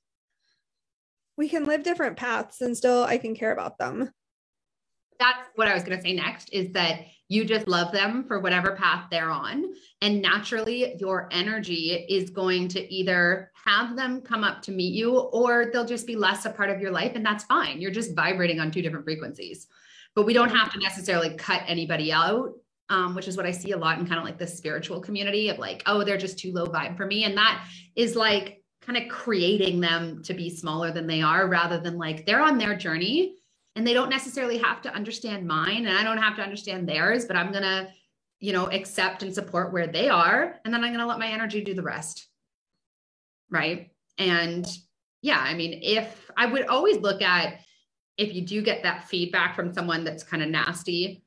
[1.37, 4.09] we can live different paths and still I can care about them.
[5.21, 8.39] That's what I was going to say next is that you just love them for
[8.39, 9.73] whatever path they're on.
[10.01, 15.17] And naturally, your energy is going to either have them come up to meet you
[15.17, 17.11] or they'll just be less a part of your life.
[17.15, 17.79] And that's fine.
[17.79, 19.67] You're just vibrating on two different frequencies.
[20.15, 22.49] But we don't have to necessarily cut anybody out,
[22.89, 25.49] um, which is what I see a lot in kind of like the spiritual community
[25.49, 27.23] of like, oh, they're just too low vibe for me.
[27.23, 31.79] And that is like kind of creating them to be smaller than they are rather
[31.79, 33.35] than like they're on their journey
[33.75, 37.25] and they don't necessarily have to understand mine and I don't have to understand theirs,
[37.25, 37.87] but I'm going to,
[38.39, 40.59] you know, accept and support where they are.
[40.65, 42.27] And then I'm going to let my energy do the rest.
[43.49, 43.91] Right.
[44.17, 44.67] And
[45.21, 47.59] yeah, I mean, if I would always look at
[48.17, 51.23] if you do get that feedback from someone that's kind of nasty,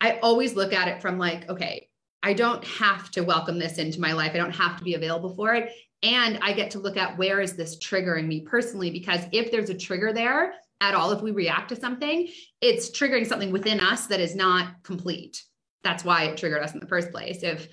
[0.00, 1.88] I always look at it from like, okay,
[2.22, 4.32] I don't have to welcome this into my life.
[4.34, 5.72] I don't have to be available for it.
[6.02, 8.90] And I get to look at where is this triggering me personally?
[8.90, 12.28] Because if there's a trigger there, at all if we react to something
[12.60, 15.42] it's triggering something within us that is not complete.
[15.84, 17.42] That's why it triggered us in the first place.
[17.42, 17.68] If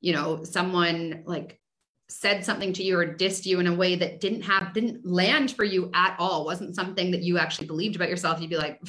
[0.00, 1.60] you know someone like
[2.08, 5.50] said something to you or dissed you in a way that didn't have didn't land
[5.50, 8.80] for you at all wasn't something that you actually believed about yourself you'd be like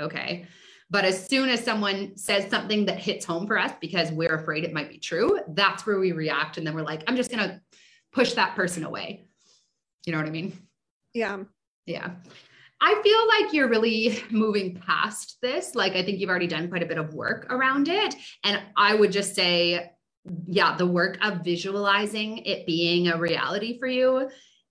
[0.00, 0.46] okay.
[0.90, 4.64] But as soon as someone says something that hits home for us because we're afraid
[4.64, 7.48] it might be true that's where we react and then we're like i'm just going
[7.48, 7.60] to
[8.12, 9.26] push that person away.
[10.06, 10.52] You know what i mean?
[11.12, 11.38] Yeah.
[11.86, 12.10] yeah.
[12.84, 15.74] I feel like you're really moving past this.
[15.74, 18.14] Like, I think you've already done quite a bit of work around it.
[18.44, 19.90] And I would just say,
[20.46, 24.28] yeah, the work of visualizing it being a reality for you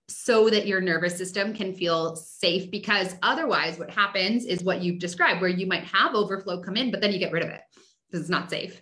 [0.08, 2.70] so that your nervous system can feel safe.
[2.70, 6.92] Because otherwise, what happens is what you've described, where you might have overflow come in,
[6.92, 7.62] but then you get rid of it
[8.08, 8.80] because it's not safe.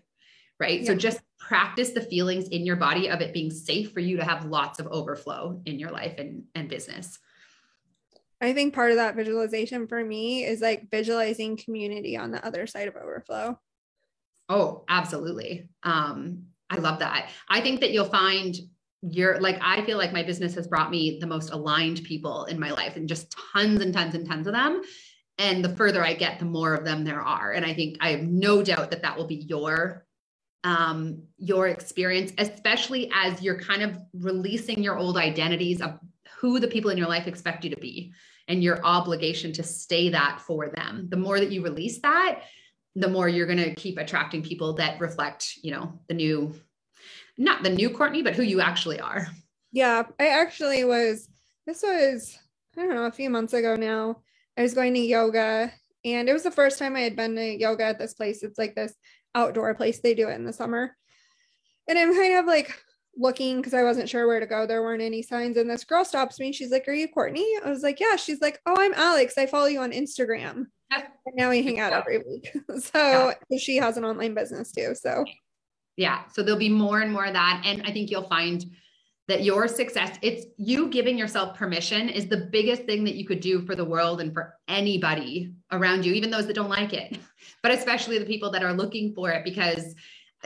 [0.60, 0.86] Right.
[0.86, 4.24] So just practice the feelings in your body of it being safe for you to
[4.24, 7.18] have lots of overflow in your life and, and business.
[8.42, 12.66] I think part of that visualization for me is like visualizing community on the other
[12.66, 13.58] side of overflow.
[14.48, 15.68] Oh, absolutely.
[15.84, 17.30] Um, I love that.
[17.48, 18.54] I think that you'll find
[19.02, 22.58] you're like, I feel like my business has brought me the most aligned people in
[22.58, 24.82] my life and just tons and tons and tons of them.
[25.38, 27.52] And the further I get, the more of them there are.
[27.52, 30.06] And I think I have no doubt that that will be your
[30.64, 35.98] um, your experience, especially as you're kind of releasing your old identities of
[36.38, 38.12] who the people in your life expect you to be
[38.48, 41.08] and your obligation to stay that for them.
[41.10, 42.42] The more that you release that,
[42.94, 46.54] the more you're going to keep attracting people that reflect, you know, the new,
[47.38, 49.28] not the new Courtney, but who you actually are.
[49.72, 51.28] Yeah, I actually was,
[51.66, 52.38] this was,
[52.76, 54.22] I don't know, a few months ago now.
[54.58, 55.72] I was going to yoga
[56.04, 58.42] and it was the first time I had been to yoga at this place.
[58.42, 58.94] It's like this
[59.34, 60.00] outdoor place.
[60.00, 60.96] They do it in the summer.
[61.88, 62.76] And I'm kind of like
[63.16, 64.66] looking because I wasn't sure where to go.
[64.66, 65.56] There weren't any signs.
[65.56, 66.52] And this girl stops me.
[66.52, 67.46] She's like, Are you Courtney?
[67.64, 68.16] I was like, Yeah.
[68.16, 69.36] She's like, Oh, I'm Alex.
[69.36, 70.66] I follow you on Instagram.
[70.90, 72.54] And now we hang out every week.
[72.80, 73.58] so yeah.
[73.58, 74.94] she has an online business too.
[74.94, 75.24] So
[75.96, 76.22] yeah.
[76.32, 77.62] So there'll be more and more of that.
[77.64, 78.64] And I think you'll find
[79.28, 83.40] that your success, it's you giving yourself permission is the biggest thing that you could
[83.40, 87.18] do for the world and for anybody around you, even those that don't like it,
[87.62, 89.94] but especially the people that are looking for it because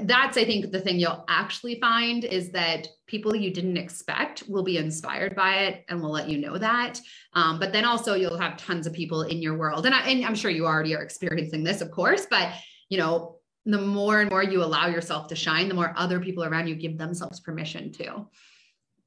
[0.02, 4.62] that's i think the thing you'll actually find is that people you didn't expect will
[4.62, 7.00] be inspired by it and will let you know that.
[7.34, 9.86] Um, but then also you'll have tons of people in your world.
[9.86, 12.52] And, I, and i'm sure you already are experiencing this of course but
[12.88, 16.44] you know the more and more you allow yourself to shine the more other people
[16.44, 18.26] around you give themselves permission to.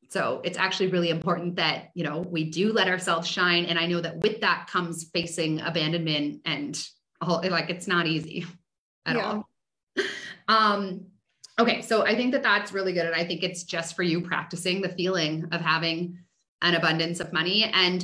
[0.10, 3.66] So it's actually really important that you know we do let ourselves shine.
[3.66, 6.82] And i know that with that comes facing abandonment and
[7.22, 8.46] like it's not easy
[9.06, 9.22] at yeah.
[9.24, 9.49] all
[10.50, 11.06] um,
[11.60, 13.06] okay, so I think that that's really good.
[13.06, 16.18] And I think it's just for you practicing the feeling of having
[16.62, 17.64] an abundance of money.
[17.74, 18.04] And,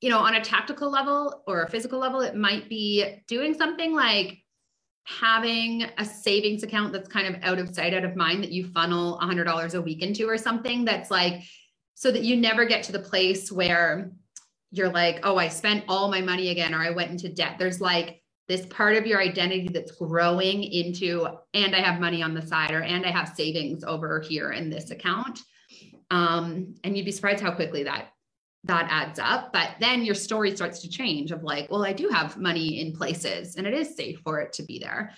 [0.00, 3.94] you know, on a tactical level or a physical level, it might be doing something
[3.94, 4.38] like
[5.04, 8.66] having a savings account that's kind of out of sight, out of mind that you
[8.66, 11.42] funnel $100 a week into or something that's like,
[11.94, 14.10] so that you never get to the place where
[14.72, 17.56] you're like, oh, I spent all my money again, or I went into debt.
[17.58, 22.34] There's like, this part of your identity that's growing into and i have money on
[22.34, 25.40] the side or and i have savings over here in this account.
[26.10, 28.08] Um, and you'd be surprised how quickly that
[28.64, 29.52] that adds up.
[29.52, 32.96] But then your story starts to change of like well i do have money in
[32.96, 35.12] places and it is safe for it to be there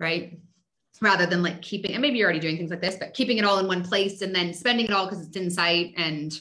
[0.00, 0.38] right?
[1.00, 3.44] Rather than like keeping and maybe you're already doing things like this but keeping it
[3.44, 6.38] all in one place and then spending it all because it's in sight and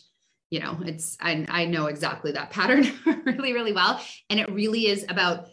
[0.52, 2.86] you know it's I, I know exactly that pattern
[3.26, 4.00] really really well.
[4.30, 5.48] And it really is about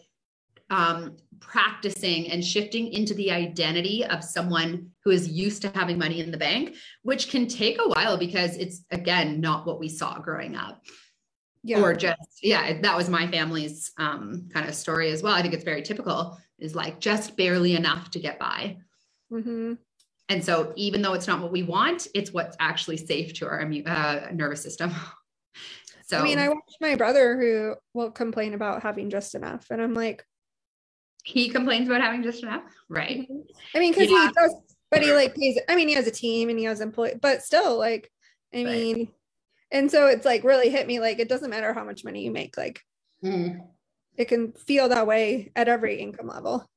[0.71, 6.21] um, practicing and shifting into the identity of someone who is used to having money
[6.21, 10.17] in the bank, which can take a while because it's, again, not what we saw
[10.19, 10.81] growing up.
[11.63, 11.81] Yeah.
[11.81, 15.33] Or just, yeah, that was my family's um, kind of story as well.
[15.33, 18.77] I think it's very typical, is like just barely enough to get by.
[19.31, 19.73] Mm-hmm.
[20.29, 23.59] And so, even though it's not what we want, it's what's actually safe to our
[23.59, 24.91] immune, uh, nervous system.
[26.05, 29.81] so, I mean, I watch my brother who will complain about having just enough, and
[29.81, 30.25] I'm like,
[31.23, 33.21] he complains about having just enough, right?
[33.21, 33.39] Mm-hmm.
[33.75, 34.27] I mean, because yeah.
[34.27, 34.55] he does,
[34.89, 35.59] but he like pays.
[35.69, 38.11] I mean, he has a team and he has employees, but still, like,
[38.53, 39.09] I mean, right.
[39.71, 40.99] and so it's like really hit me.
[40.99, 42.57] Like, it doesn't matter how much money you make.
[42.57, 42.81] Like,
[43.23, 43.59] mm.
[44.17, 46.67] it can feel that way at every income level.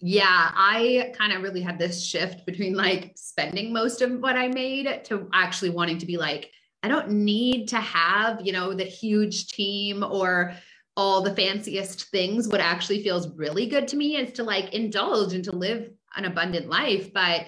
[0.00, 4.46] Yeah, I kind of really had this shift between like spending most of what I
[4.46, 6.52] made to actually wanting to be like,
[6.84, 10.54] I don't need to have, you know, the huge team or
[10.98, 15.32] all the fanciest things what actually feels really good to me is to like indulge
[15.32, 17.46] and to live an abundant life but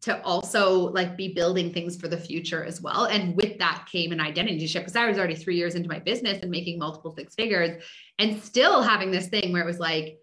[0.00, 3.04] to also like be building things for the future as well.
[3.04, 5.98] And with that came an identity shift because i was already three years into my
[5.98, 7.82] business and making multiple six figures
[8.18, 10.18] and still having this thing where it was like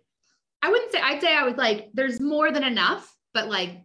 [0.61, 3.81] i wouldn't say i'd say i was like there's more than enough but like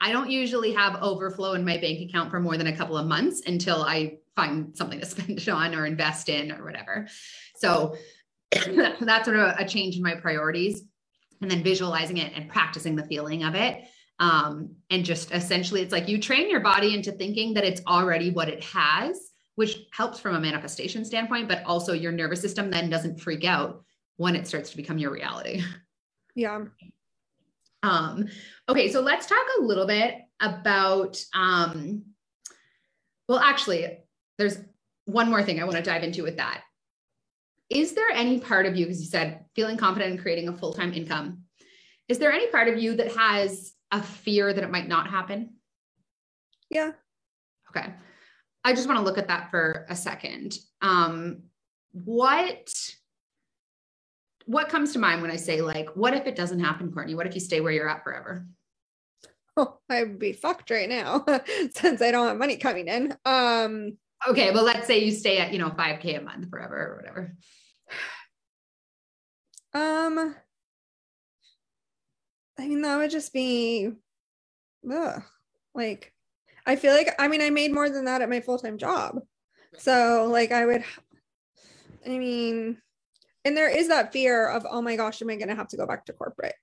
[0.00, 3.06] i don't usually have overflow in my bank account for more than a couple of
[3.06, 7.06] months until i find something to spend it on or invest in or whatever
[7.56, 7.94] so
[9.00, 10.82] that's sort of a change in my priorities.
[11.40, 13.84] And then visualizing it and practicing the feeling of it.
[14.18, 18.30] Um, and just essentially, it's like you train your body into thinking that it's already
[18.30, 22.90] what it has, which helps from a manifestation standpoint, but also your nervous system then
[22.90, 23.82] doesn't freak out
[24.18, 25.62] when it starts to become your reality.
[26.36, 26.66] Yeah.
[27.82, 28.28] Um,
[28.68, 32.04] okay, so let's talk a little bit about um,
[33.28, 33.98] well, actually,
[34.40, 34.58] there's
[35.04, 36.62] one more thing I want to dive into with that
[37.70, 40.74] is there any part of you, because you said feeling confident in creating a full
[40.74, 41.44] time income,
[42.08, 45.54] is there any part of you that has a fear that it might not happen?
[46.68, 46.90] Yeah.
[47.70, 47.94] Okay.
[48.64, 50.58] I just want to look at that for a second.
[50.82, 51.44] Um,
[51.92, 52.74] what
[54.46, 57.14] what comes to mind when I say like, what if it doesn't happen, Courtney?
[57.14, 58.46] What if you stay where you're at forever?
[59.56, 61.24] Oh, I would be fucked right now
[61.72, 63.16] since I don't have money coming in.
[63.24, 63.96] Um
[64.28, 67.34] okay, well let's say you stay at, you know, 5k a month forever or whatever.
[69.72, 70.34] Um
[72.58, 73.90] I mean that would just be
[74.90, 75.22] ugh,
[75.74, 76.12] like
[76.66, 79.20] I feel like I mean I made more than that at my full-time job.
[79.78, 80.84] So like I would
[82.06, 82.78] I mean
[83.44, 85.76] and there is that fear of oh my gosh am i going to have to
[85.76, 86.54] go back to corporate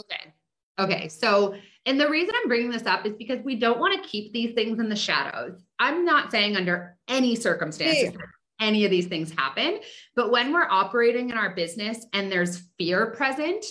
[0.00, 0.32] okay
[0.78, 1.54] okay so
[1.86, 4.54] and the reason i'm bringing this up is because we don't want to keep these
[4.54, 5.62] things in the shadows.
[5.78, 8.14] I'm not saying under any circumstances
[8.60, 9.80] any of these things happen
[10.16, 13.64] but when we're operating in our business and there's fear present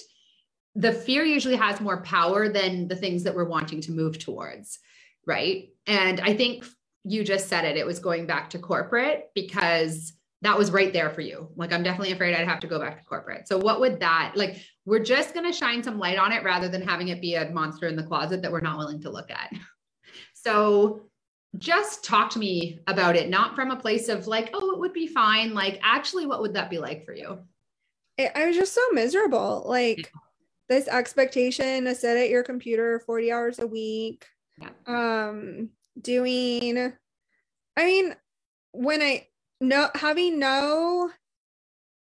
[0.75, 4.79] the fear usually has more power than the things that we're wanting to move towards
[5.25, 5.69] right?
[5.85, 6.65] And i think
[7.03, 11.09] you just said it it was going back to corporate because that was right there
[11.09, 11.49] for you.
[11.55, 13.47] Like, I'm definitely afraid I'd have to go back to corporate.
[13.47, 14.61] So, what would that like?
[14.85, 17.49] We're just going to shine some light on it rather than having it be a
[17.49, 19.51] monster in the closet that we're not willing to look at.
[20.33, 21.01] So,
[21.57, 24.93] just talk to me about it, not from a place of like, oh, it would
[24.93, 25.53] be fine.
[25.53, 27.39] Like, actually, what would that be like for you?
[28.35, 29.63] I was just so miserable.
[29.65, 30.03] Like, yeah.
[30.69, 34.25] this expectation to sit at your computer 40 hours a week,
[34.59, 34.69] yeah.
[34.85, 35.69] um,
[36.01, 36.93] doing,
[37.75, 38.15] I mean,
[38.71, 39.27] when I,
[39.59, 41.09] no having no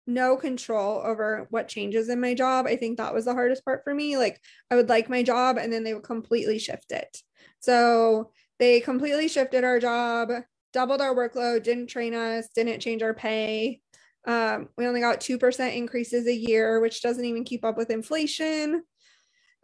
[0.06, 3.84] no control over what changes in my job i think that was the hardest part
[3.84, 4.18] for me.
[4.18, 4.40] Like
[4.70, 7.18] i would like my job and then they would completely shift it.
[7.60, 10.30] So they completely shifted our job
[10.74, 13.80] doubled our workload didn't train us didn't change our pay.
[14.26, 18.84] Um, we only got 2% increases a year which doesn't even keep up with inflation.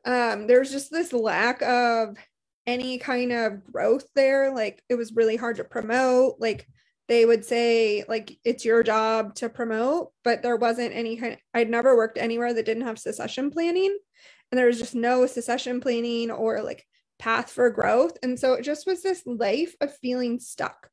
[0.06, 2.18] Um, there's just this lack of
[2.68, 4.54] any kind of growth there.
[4.54, 6.36] Like it was really hard to promote.
[6.40, 6.68] Like
[7.10, 11.40] they would say like it's your job to promote but there wasn't any kind of,
[11.56, 13.98] i'd never worked anywhere that didn't have succession planning
[14.52, 16.86] and there was just no succession planning or like
[17.18, 20.90] path for growth and so it just was this life of feeling stuck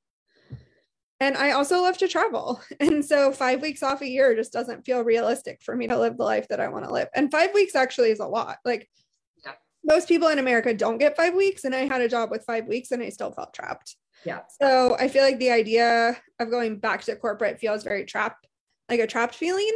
[1.20, 4.84] and i also love to travel and so five weeks off a year just doesn't
[4.84, 7.54] feel realistic for me to live the life that i want to live and five
[7.54, 8.88] weeks actually is a lot like
[9.44, 9.52] yeah.
[9.84, 12.66] most people in america don't get five weeks and i had a job with five
[12.66, 14.40] weeks and i still felt trapped yeah.
[14.60, 18.46] So I feel like the idea of going back to corporate feels very trapped,
[18.88, 19.72] like a trapped feeling.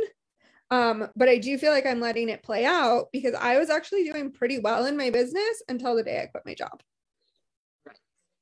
[0.70, 4.04] Um, but I do feel like I'm letting it play out because I was actually
[4.04, 6.80] doing pretty well in my business until the day I quit my job.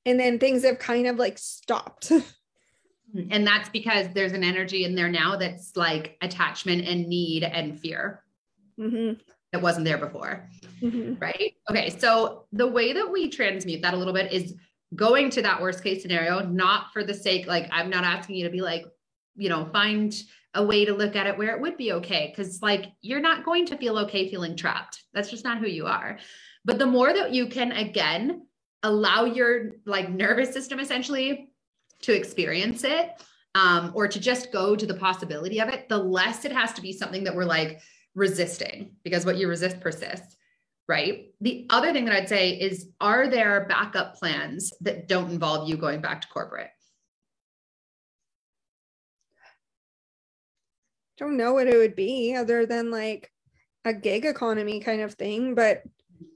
[0.05, 2.12] And then things have kind of like stopped.
[3.30, 7.78] and that's because there's an energy in there now that's like attachment and need and
[7.80, 8.22] fear.
[8.78, 9.20] Mm-hmm
[9.53, 10.49] that wasn't there before.
[10.82, 11.14] Mm-hmm.
[11.18, 11.55] Right.
[11.70, 11.90] Okay.
[11.90, 14.55] So the way that we transmute that a little bit is
[14.95, 18.45] going to that worst case scenario, not for the sake, like, I'm not asking you
[18.45, 18.84] to be like,
[19.36, 20.14] you know, find
[20.55, 22.32] a way to look at it where it would be okay.
[22.34, 25.05] Cause like you're not going to feel okay feeling trapped.
[25.12, 26.18] That's just not who you are.
[26.64, 28.47] But the more that you can, again,
[28.82, 31.53] allow your like nervous system essentially
[32.03, 33.11] to experience it
[33.55, 36.82] um, or to just go to the possibility of it, the less it has to
[36.82, 37.80] be something that we're like
[38.14, 40.38] resisting because what you resist persists
[40.89, 41.26] right?
[41.41, 45.76] The other thing that I'd say is are there backup plans that don't involve you
[45.76, 46.70] going back to corporate?
[51.18, 53.30] Don't know what it would be other than like
[53.84, 55.82] a gig economy kind of thing, but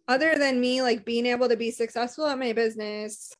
[0.06, 3.32] other than me like being able to be successful at my business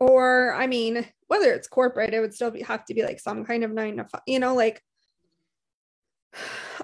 [0.00, 3.44] or I mean, whether it's corporate, it would still be, have to be like some
[3.44, 4.82] kind of nine to five, you know, like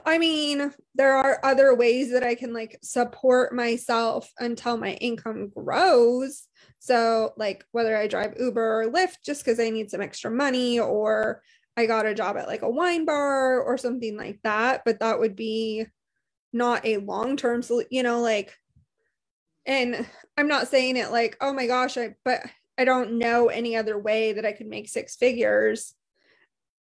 [0.07, 5.51] I mean, there are other ways that I can like support myself until my income
[5.55, 6.47] grows.
[6.79, 10.79] So, like whether I drive Uber or Lyft just because I need some extra money,
[10.81, 11.43] or
[11.77, 14.83] I got a job at like a wine bar or something like that.
[14.85, 15.87] But that would be
[16.53, 18.57] not a long term solution, you know, like,
[19.67, 22.41] and I'm not saying it like, oh my gosh, I, but
[22.79, 25.95] I don't know any other way that I could make six figures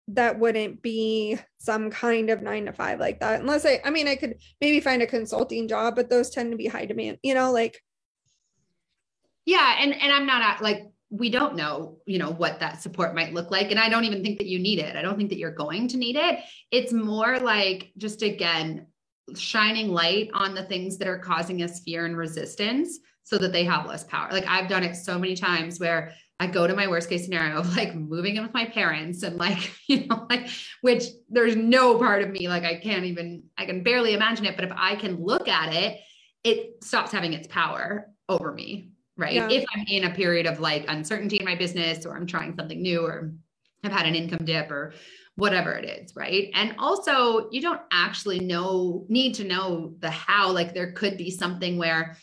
[0.08, 3.40] that wouldn't be some kind of nine to five like that.
[3.40, 6.56] Unless i i mean i could maybe find a consulting job but those tend to
[6.56, 7.82] be high demand you know like.
[9.44, 13.32] Yeah and and i'm not like we don't know you know what that support might
[13.32, 14.96] look like and i don't even think that you need it.
[14.96, 16.40] I don't think that you're going to need it.
[16.70, 18.86] It's more like just again
[19.34, 23.64] shining light on the things that are causing us fear and resistance so that they
[23.64, 24.28] have less power.
[24.30, 27.56] Like i've done it so many times where I go to my worst case scenario
[27.56, 30.48] of like moving in with my parents and like, you know, like,
[30.82, 34.56] which there's no part of me, like, I can't even, I can barely imagine it.
[34.56, 36.00] But if I can look at it,
[36.44, 38.90] it stops having its power over me.
[39.16, 39.34] Right.
[39.34, 39.48] Yeah.
[39.48, 42.82] If I'm in a period of like uncertainty in my business or I'm trying something
[42.82, 43.32] new or
[43.82, 44.92] I've had an income dip or
[45.36, 46.50] whatever it is, right?
[46.54, 50.50] And also, you don't actually know, need to know the how.
[50.50, 52.16] Like, there could be something where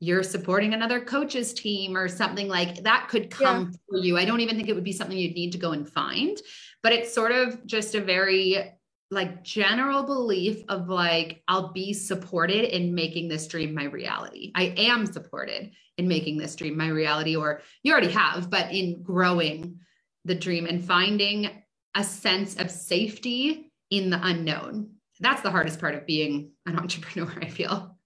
[0.00, 3.78] you're supporting another coach's team or something like that could come yeah.
[3.88, 4.16] for you.
[4.16, 6.38] I don't even think it would be something you'd need to go and find,
[6.82, 8.72] but it's sort of just a very
[9.10, 14.52] like general belief of like I'll be supported in making this dream my reality.
[14.54, 19.02] I am supported in making this dream my reality or you already have, but in
[19.02, 19.80] growing
[20.24, 21.50] the dream and finding
[21.94, 24.92] a sense of safety in the unknown.
[25.18, 27.98] That's the hardest part of being an entrepreneur, I feel.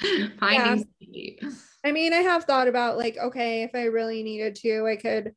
[0.40, 1.50] Finding yeah.
[1.84, 5.34] I mean, I have thought about like, okay, if I really needed to, I could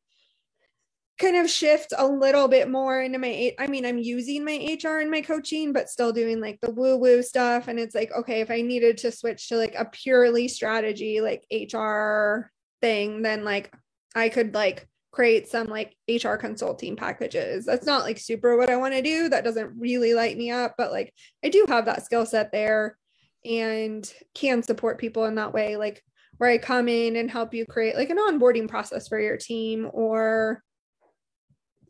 [1.18, 4.98] kind of shift a little bit more into my I mean, I'm using my HR
[4.98, 7.68] and my coaching, but still doing like the woo-woo stuff.
[7.68, 11.44] And it's like, okay, if I needed to switch to like a purely strategy, like
[11.52, 12.50] HR
[12.80, 13.72] thing, then like
[14.14, 17.64] I could like create some like HR consulting packages.
[17.64, 19.28] That's not like super what I want to do.
[19.28, 22.98] That doesn't really light me up, but like I do have that skill set there
[23.44, 26.02] and can support people in that way like
[26.38, 29.88] where I come in and help you create like an onboarding process for your team
[29.92, 30.62] or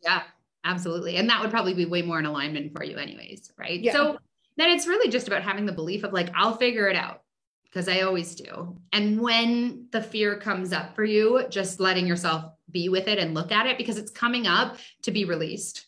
[0.03, 0.23] yeah
[0.65, 1.17] absolutely.
[1.17, 3.81] And that would probably be way more in alignment for you anyways right?
[3.81, 3.93] Yeah.
[3.93, 4.19] so
[4.57, 7.21] then it's really just about having the belief of like I'll figure it out
[7.65, 8.77] because I always do.
[8.93, 13.35] And when the fear comes up for you just letting yourself be with it and
[13.35, 15.87] look at it because it's coming up to be released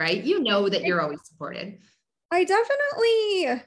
[0.00, 0.24] right?
[0.24, 1.78] You know that you're always supported.
[2.32, 3.62] I definitely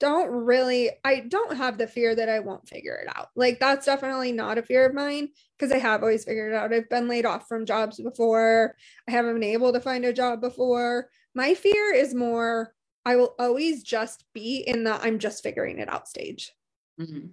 [0.00, 3.28] don't really I don't have the fear that I won't figure it out.
[3.36, 6.72] Like that's definitely not a fear of mine because I have always figured it out.
[6.72, 8.74] I've been laid off from jobs before.
[9.06, 11.10] I haven't been able to find a job before.
[11.34, 12.74] My fear is more
[13.04, 16.50] I will always just be in the I'm just figuring it out stage.
[16.98, 17.26] Mm-hmm.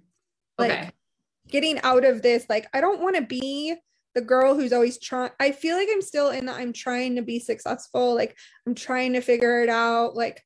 [0.60, 0.82] Okay.
[0.84, 0.94] Like
[1.48, 3.74] getting out of this like I don't want to be
[4.14, 7.22] the girl who's always trying I feel like I'm still in the I'm trying to
[7.22, 8.14] be successful.
[8.14, 10.14] Like I'm trying to figure it out.
[10.14, 10.44] Like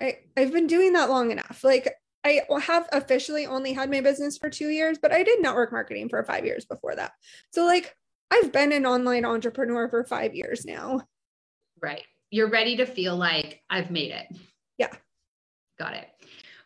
[0.00, 1.62] I, I've been doing that long enough.
[1.62, 1.94] Like
[2.24, 6.08] I have officially only had my business for two years, but I did network marketing
[6.08, 7.12] for five years before that.
[7.52, 7.94] So like
[8.30, 11.02] I've been an online entrepreneur for five years now.
[11.80, 12.04] Right.
[12.30, 14.26] You're ready to feel like I've made it.
[14.78, 14.92] Yeah.
[15.78, 16.06] Got it.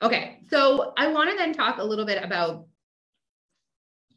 [0.02, 0.40] Okay.
[0.50, 2.66] So I want to then talk a little bit about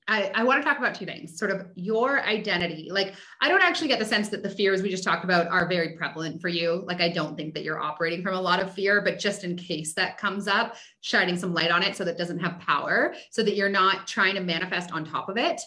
[0.10, 2.88] I, I want to talk about two things sort of your identity.
[2.90, 5.68] Like, I don't actually get the sense that the fears we just talked about are
[5.68, 6.84] very prevalent for you.
[6.88, 9.58] Like, I don't think that you're operating from a lot of fear, but just in
[9.58, 13.44] case that comes up, shining some light on it so that doesn't have power, so
[13.44, 15.60] that you're not trying to manifest on top of it,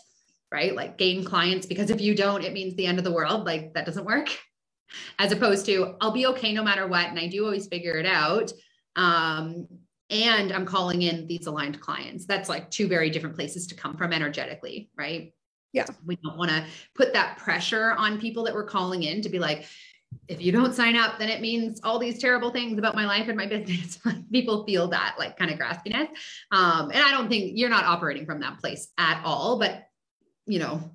[0.51, 0.75] right?
[0.75, 3.45] Like, gain clients because if you don't, it means the end of the world.
[3.45, 4.29] Like, that doesn't work.
[5.19, 7.07] As opposed to, I'll be okay no matter what.
[7.07, 8.53] And I do always figure it out.
[8.97, 9.69] Um,
[10.11, 12.27] and I'm calling in these aligned clients.
[12.27, 15.33] That's like two very different places to come from energetically, right?
[15.73, 15.87] Yeah.
[16.05, 19.39] We don't want to put that pressure on people that we're calling in to be
[19.39, 19.67] like,
[20.27, 23.29] if you don't sign up, then it means all these terrible things about my life
[23.29, 23.99] and my business.
[24.33, 26.09] people feel that like kind of graspiness.
[26.51, 29.87] Um, and I don't think you're not operating from that place at all, but
[30.47, 30.91] you know,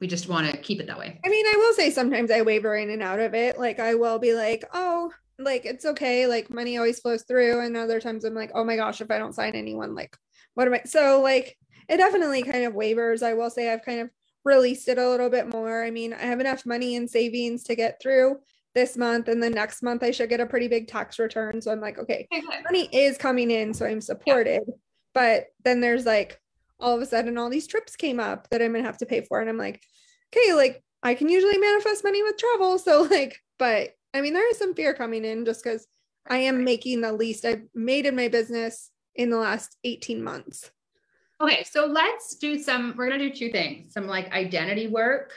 [0.00, 1.20] we just want to keep it that way.
[1.24, 3.58] I mean, I will say sometimes I waver in and out of it.
[3.58, 5.12] Like I will be like, oh,
[5.44, 7.60] like it's okay like money always flows through.
[7.60, 10.16] And other times i'm like oh my gosh if i don't sign anyone like
[10.54, 11.56] what am i so like
[11.88, 13.22] it definitely kind of wavers.
[13.22, 14.10] I will say i've kind of
[14.44, 15.82] released it a little bit more.
[15.84, 18.36] I mean i have enough money in savings to get through
[18.74, 21.60] this month and the next month i should get a pretty big tax return.
[21.60, 22.28] So i'm like okay
[22.64, 24.62] money is coming in so i'm supported.
[24.66, 24.74] Yeah.
[25.14, 26.40] but then there's like
[26.78, 29.22] all of a sudden all these trips came up that i'm gonna have to pay
[29.22, 29.40] for.
[29.40, 29.82] And i'm like
[30.32, 32.78] okay like i can usually manifest money with travel.
[32.78, 35.86] So like but I mean, there is some fear coming in just because
[36.28, 40.70] I am making the least I've made in my business in the last 18 months.
[41.40, 45.32] Okay, so let's do some, we're going to do two things some like identity work.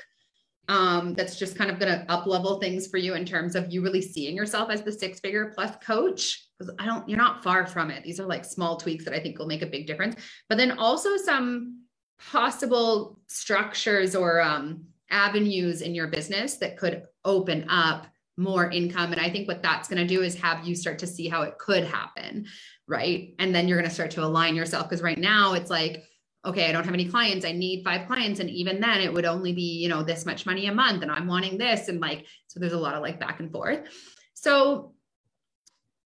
[0.69, 3.71] Um, that's just kind of going to up level things for you in terms of
[3.71, 6.47] you really seeing yourself as the six figure plus coach.
[6.57, 8.03] Because I don't, you're not far from it.
[8.03, 10.15] These are like small tweaks that I think will make a big difference.
[10.47, 11.84] But then also some
[12.32, 18.07] possible structures or um, avenues in your business that could open up
[18.38, 19.11] more income.
[19.11, 21.43] And I think what that's going to do is have you start to see how
[21.43, 22.47] it could happen.
[22.88, 23.36] Right.
[23.39, 26.03] And then you're going to start to align yourself because right now it's like,
[26.45, 27.45] okay, I don't have any clients.
[27.45, 28.39] I need five clients.
[28.39, 31.01] And even then it would only be, you know, this much money a month.
[31.01, 31.88] And I'm wanting this.
[31.88, 33.88] And like, so there's a lot of like back and forth.
[34.34, 34.93] So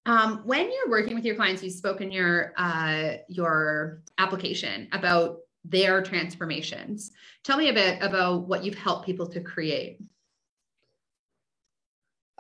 [0.06, 5.40] um, when you're working with your clients, you spoke in your uh, your application about
[5.66, 7.12] their transformations.
[7.44, 10.00] Tell me a bit about what you've helped people to create.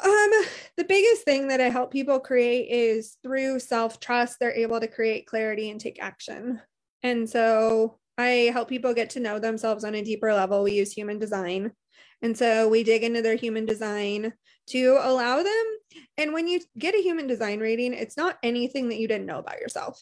[0.03, 0.29] Um,
[0.77, 4.87] the biggest thing that I help people create is through self trust, they're able to
[4.87, 6.61] create clarity and take action.
[7.03, 10.63] And so I help people get to know themselves on a deeper level.
[10.63, 11.71] We use human design.
[12.21, 14.33] And so we dig into their human design
[14.67, 15.65] to allow them.
[16.17, 19.39] And when you get a human design reading, it's not anything that you didn't know
[19.39, 20.01] about yourself.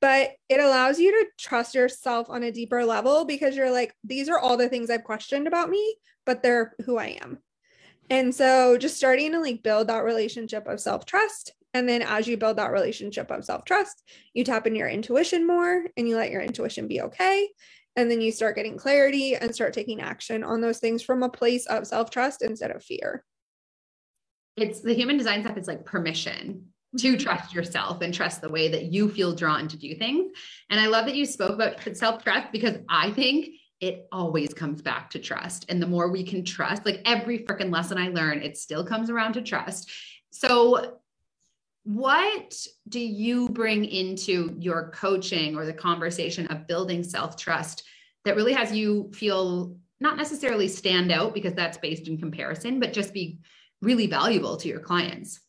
[0.00, 4.28] But it allows you to trust yourself on a deeper level because you're like, these
[4.28, 7.38] are all the things I've questioned about me, but they're who I am.
[8.10, 11.52] And so just starting to like build that relationship of self trust.
[11.74, 14.02] And then as you build that relationship of self trust,
[14.32, 17.48] you tap into your intuition more and you let your intuition be okay.
[17.96, 21.28] And then you start getting clarity and start taking action on those things from a
[21.28, 23.24] place of self trust instead of fear.
[24.56, 26.66] It's the human design stuff is like permission
[26.98, 27.22] to mm-hmm.
[27.22, 30.32] trust yourself and trust the way that you feel drawn to do things.
[30.70, 33.48] And I love that you spoke about self trust because I think
[33.80, 35.66] it always comes back to trust.
[35.68, 39.10] And the more we can trust, like every freaking lesson I learn, it still comes
[39.10, 39.90] around to trust.
[40.30, 40.98] So,
[41.84, 42.56] what
[42.88, 47.84] do you bring into your coaching or the conversation of building self trust
[48.24, 52.92] that really has you feel not necessarily stand out because that's based in comparison, but
[52.92, 53.38] just be
[53.82, 55.40] really valuable to your clients?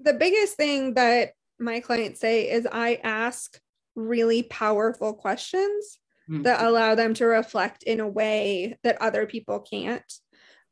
[0.00, 3.58] The biggest thing that my clients say is I ask
[3.94, 5.98] really powerful questions
[6.28, 6.42] mm-hmm.
[6.42, 10.12] that allow them to reflect in a way that other people can't.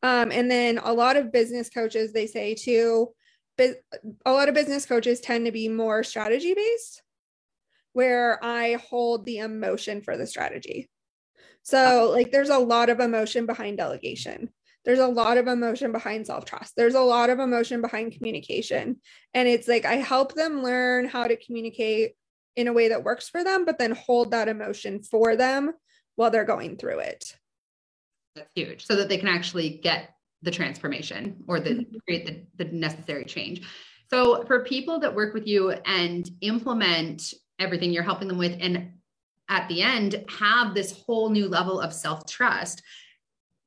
[0.02, 3.12] Um, and then a lot of business coaches, they say too,
[3.58, 7.02] a lot of business coaches tend to be more strategy based,
[7.92, 10.88] where I hold the emotion for the strategy.
[11.62, 14.50] So, like, there's a lot of emotion behind delegation.
[14.84, 16.74] There's a lot of emotion behind self trust.
[16.76, 18.96] There's a lot of emotion behind communication.
[19.32, 22.14] And it's like I help them learn how to communicate
[22.56, 25.72] in a way that works for them, but then hold that emotion for them
[26.16, 27.36] while they're going through it.
[28.36, 28.86] That's huge.
[28.86, 30.10] So that they can actually get
[30.42, 31.96] the transformation or the mm-hmm.
[32.06, 33.62] create the, the necessary change.
[34.10, 38.92] So for people that work with you and implement everything you're helping them with and
[39.48, 42.82] at the end have this whole new level of self-trust,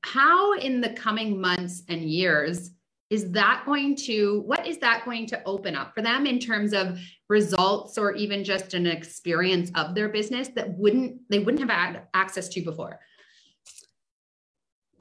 [0.01, 2.71] how in the coming months and years
[3.15, 6.73] is that going to what is that going to open up for them in terms
[6.73, 6.99] of
[7.29, 12.03] results or even just an experience of their business that wouldn't they wouldn't have had
[12.13, 12.99] access to before?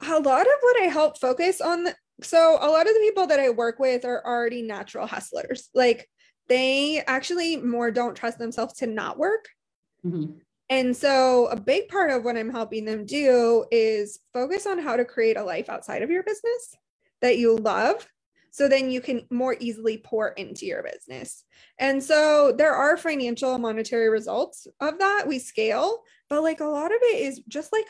[0.07, 1.87] A lot of what i help focus on
[2.21, 5.69] so a lot of the people that i work with are already natural hustlers.
[5.75, 6.09] Like
[6.47, 9.49] they actually more don't trust themselves to not work.
[10.05, 10.37] Mm-hmm.
[10.69, 14.95] and so a big part of what i'm helping them do is focus on how
[14.95, 16.75] to create a life outside of your business
[17.21, 18.07] that you love
[18.55, 21.43] so then you can more easily pour into your business.
[21.77, 25.25] And so there are financial monetary results of that.
[25.27, 27.83] We scale, but like a lot of it is just like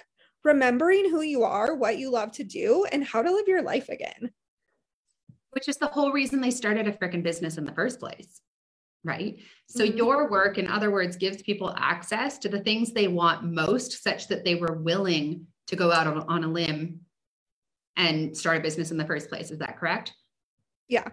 [0.43, 3.89] remembering who you are, what you love to do, and how to live your life
[3.89, 4.31] again.
[5.51, 8.41] Which is the whole reason they started a freaking business in the first place.
[9.03, 9.37] Right.
[9.67, 9.97] So, mm-hmm.
[9.97, 14.29] your work, in other words, gives people access to the things they want most, such
[14.29, 17.01] that they were willing to go out on, on a limb
[17.97, 19.51] and start a business in the first place.
[19.51, 20.13] Is that correct?
[20.87, 21.07] Yeah.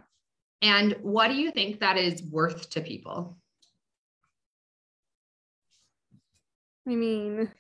[0.61, 3.37] And what do you think that is worth to people?
[6.87, 7.51] I mean,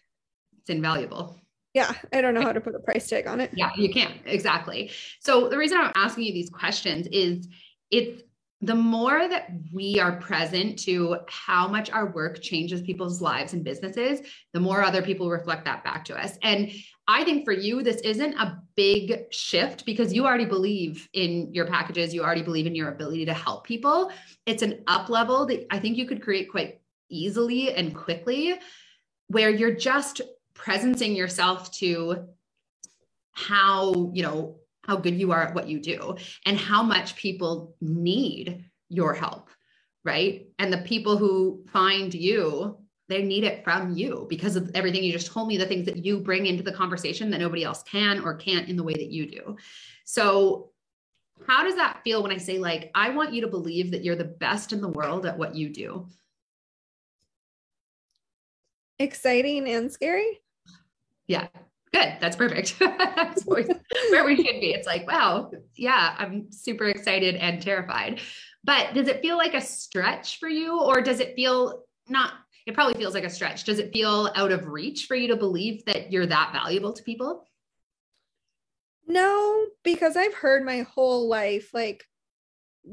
[0.60, 1.38] it's invaluable.
[1.74, 3.50] Yeah, I don't know how to put a price tag on it.
[3.54, 4.14] Yeah, you can't.
[4.26, 4.90] Exactly.
[5.20, 7.48] So the reason I'm asking you these questions is
[7.90, 8.22] it's
[8.64, 13.64] the more that we are present to how much our work changes people's lives and
[13.64, 14.20] businesses,
[14.52, 16.38] the more other people reflect that back to us.
[16.42, 16.70] And
[17.08, 21.66] I think for you, this isn't a big shift because you already believe in your
[21.66, 24.12] packages, you already believe in your ability to help people.
[24.46, 28.54] It's an up level that I think you could create quite easily and quickly,
[29.26, 30.20] where you're just
[30.54, 32.28] presencing yourself to
[33.32, 36.16] how, you know, how good you are at what you do
[36.46, 39.48] and how much people need your help,
[40.04, 40.48] right?
[40.58, 42.78] And the people who find you,
[43.08, 46.04] they need it from you because of everything you just told me, the things that
[46.04, 49.10] you bring into the conversation that nobody else can or can't in the way that
[49.10, 49.56] you do.
[50.04, 50.70] So,
[51.46, 54.14] how does that feel when I say, like, I want you to believe that you're
[54.14, 56.06] the best in the world at what you do?
[59.00, 60.40] Exciting and scary.
[61.26, 61.48] Yeah,
[61.92, 62.16] good.
[62.20, 62.76] That's perfect.
[62.80, 64.72] That's where we should be.
[64.72, 68.20] It's like wow yeah i'm super excited and terrified.
[68.64, 72.34] But does it feel like a stretch for you or does it feel not
[72.64, 73.64] it probably feels like a stretch.
[73.64, 77.02] Does it feel out of reach for you to believe that you're that valuable to
[77.02, 77.44] people?
[79.06, 82.04] No because i've heard my whole life like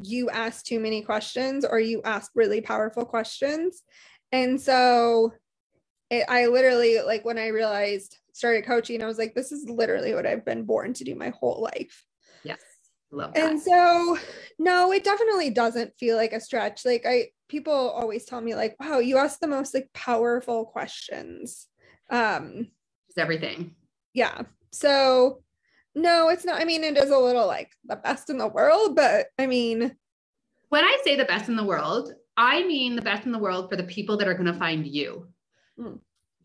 [0.02, 3.84] you ask too many questions or you ask really powerful questions.
[4.32, 5.34] And so
[6.12, 10.14] it, i literally like when i realized started coaching, I was like, this is literally
[10.14, 12.06] what I've been born to do my whole life.
[12.44, 12.62] Yes.
[13.12, 13.52] Love that.
[13.52, 14.18] And so
[14.58, 16.86] no, it definitely doesn't feel like a stretch.
[16.86, 21.68] Like I people always tell me like, wow, you ask the most like powerful questions.
[22.10, 22.68] Um
[23.10, 23.76] it's everything.
[24.14, 24.44] Yeah.
[24.72, 25.44] So
[25.96, 26.62] no, it's not.
[26.62, 29.96] I mean, it is a little like the best in the world, but I mean,
[30.70, 33.70] when I say the best in the world, I mean the best in the world
[33.70, 35.28] for the people that are going to find you.
[35.80, 36.00] Mm.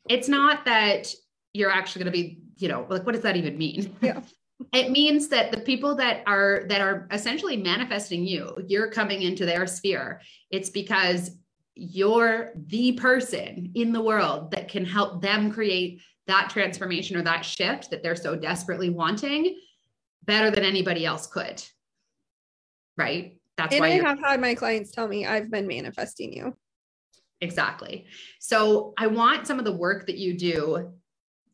[0.08, 1.14] It's not that
[1.54, 3.96] you're actually going to be, you know, like what does that even mean?
[4.02, 4.20] Yeah.
[4.72, 9.46] it means that the people that are that are essentially manifesting you, you're coming into
[9.46, 10.20] their sphere.
[10.50, 11.30] It's because
[11.74, 17.44] you're the person in the world that can help them create that transformation or that
[17.44, 19.58] shift that they're so desperately wanting
[20.24, 21.62] better than anybody else could.
[22.96, 23.38] Right?
[23.56, 26.56] That's and why I have had my clients tell me I've been manifesting you.
[27.40, 28.06] Exactly.
[28.40, 30.92] So I want some of the work that you do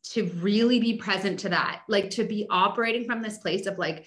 [0.03, 4.05] to really be present to that, like to be operating from this place of like,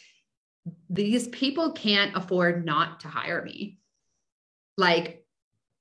[0.88, 3.78] these people can't afford not to hire me.
[4.76, 5.24] Like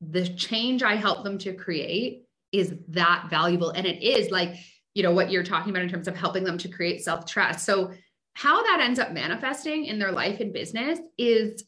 [0.01, 3.71] the change I help them to create is that valuable.
[3.71, 4.55] And it is like,
[4.93, 7.65] you know, what you're talking about in terms of helping them to create self trust.
[7.65, 7.91] So,
[8.35, 11.63] how that ends up manifesting in their life and business is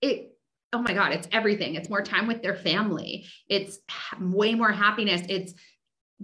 [0.00, 0.36] it
[0.72, 3.78] oh my god it's everything it's more time with their family it's
[4.20, 5.54] way more happiness it's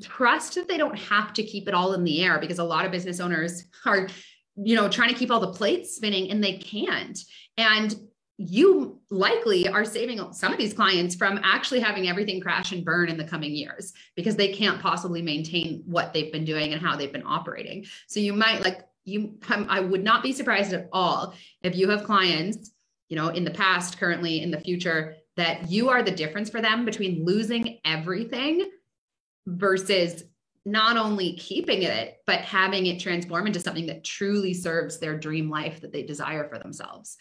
[0.00, 2.84] trust that they don't have to keep it all in the air because a lot
[2.84, 4.08] of business owners are
[4.56, 7.18] you know trying to keep all the plates spinning and they can't.
[7.56, 7.94] And
[8.38, 13.08] you likely are saving some of these clients from actually having everything crash and burn
[13.08, 16.96] in the coming years because they can't possibly maintain what they've been doing and how
[16.96, 17.84] they've been operating.
[18.08, 21.88] So you might like you um, i would not be surprised at all if you
[21.88, 22.70] have clients
[23.12, 26.62] you know, in the past, currently, in the future, that you are the difference for
[26.62, 28.70] them between losing everything
[29.46, 30.24] versus
[30.64, 35.50] not only keeping it, but having it transform into something that truly serves their dream
[35.50, 37.16] life that they desire for themselves.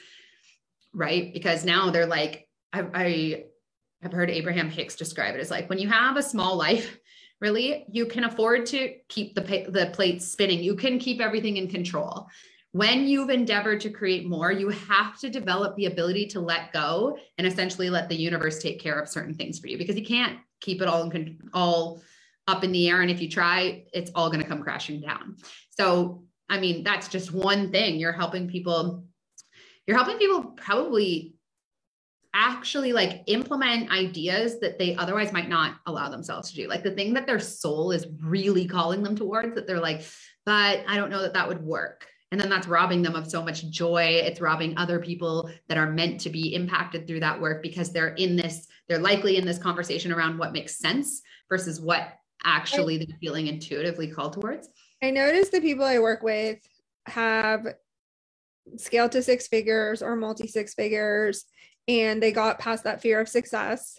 [0.94, 1.34] Right.
[1.34, 3.44] Because now they're like, I, I
[4.04, 7.00] have heard Abraham Hicks describe it as like when you have a small life,
[7.42, 10.60] really, you can afford to keep the, the plates spinning.
[10.60, 12.28] You can keep everything in control
[12.74, 17.18] when you've endeavored to create more, you have to develop the ability to let go
[17.38, 20.40] and essentially let the universe take care of certain things for you because you can't
[20.62, 22.02] keep it all in all
[22.48, 23.02] up in the air.
[23.02, 25.38] And if you try, it's all going to come crashing down.
[25.70, 28.00] So, I mean, that's just one thing.
[28.00, 29.06] You're helping people,
[29.86, 31.36] you're helping people probably
[32.34, 36.68] actually like implement ideas that they otherwise might not allow themselves to do.
[36.68, 40.04] Like the thing that their soul is really calling them towards that they're like,
[40.46, 43.44] but I don't know that that would work and then that's robbing them of so
[43.44, 44.04] much joy.
[44.04, 48.14] It's robbing other people that are meant to be impacted through that work because they're
[48.16, 52.14] in this, they're likely in this conversation around what makes sense versus what
[52.44, 54.70] actually they're feeling intuitively called towards.
[55.04, 56.60] I notice the people I work with
[57.08, 57.66] have
[58.78, 61.46] scaled to six figures or multi six figures,
[61.88, 63.98] and they got past that fear of success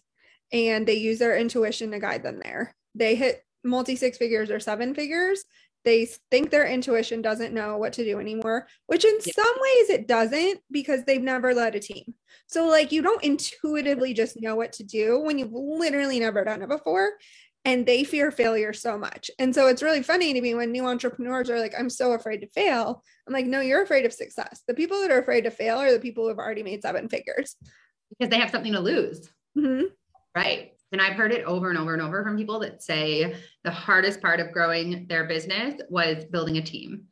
[0.53, 2.75] and they use their intuition to guide them there.
[2.95, 5.45] They hit multi six figures or seven figures
[5.85, 9.33] they think their intuition doesn't know what to do anymore, which in yeah.
[9.35, 12.15] some ways it doesn't because they've never led a team.
[12.47, 16.63] So, like, you don't intuitively just know what to do when you've literally never done
[16.63, 17.13] it before.
[17.65, 19.31] And they fear failure so much.
[19.39, 22.39] And so it's really funny to me when new entrepreneurs are like, I'm so afraid
[22.39, 23.05] to fail.
[23.27, 24.63] I'm like, no, you're afraid of success.
[24.67, 27.09] The people that are afraid to fail are the people who have already made seven
[27.09, 27.55] figures
[28.11, 29.31] because they have something to lose.
[29.57, 29.87] Mm-hmm.
[30.35, 30.72] Right.
[30.93, 33.35] And I've heard it over and over and over from people that say
[33.65, 37.07] the hardest part of growing their business was building a team.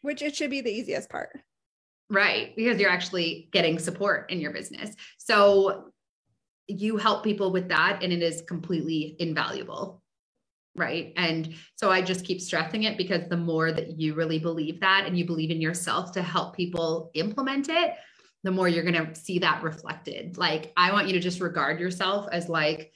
[0.00, 1.38] Which it should be the easiest part.
[2.08, 2.56] Right.
[2.56, 4.96] Because you're actually getting support in your business.
[5.18, 5.92] So
[6.66, 10.02] you help people with that and it is completely invaluable.
[10.74, 11.12] Right.
[11.16, 15.04] And so I just keep stressing it because the more that you really believe that
[15.06, 17.94] and you believe in yourself to help people implement it,
[18.44, 20.38] the more you're going to see that reflected.
[20.38, 22.92] Like, I want you to just regard yourself as like,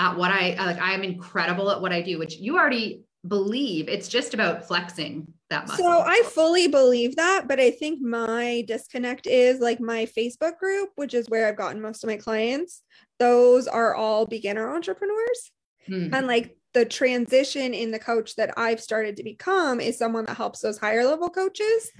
[0.00, 0.80] at what I like.
[0.80, 3.86] I am incredible at what I do, which you already believe.
[3.88, 5.84] It's just about flexing that muscle.
[5.84, 10.88] So I fully believe that, but I think my disconnect is like my Facebook group,
[10.96, 12.82] which is where I've gotten most of my clients.
[13.18, 15.52] Those are all beginner entrepreneurs.
[15.86, 16.14] Hmm.
[16.14, 20.36] And like the transition in the coach that I've started to become is someone that
[20.38, 21.90] helps those higher level coaches.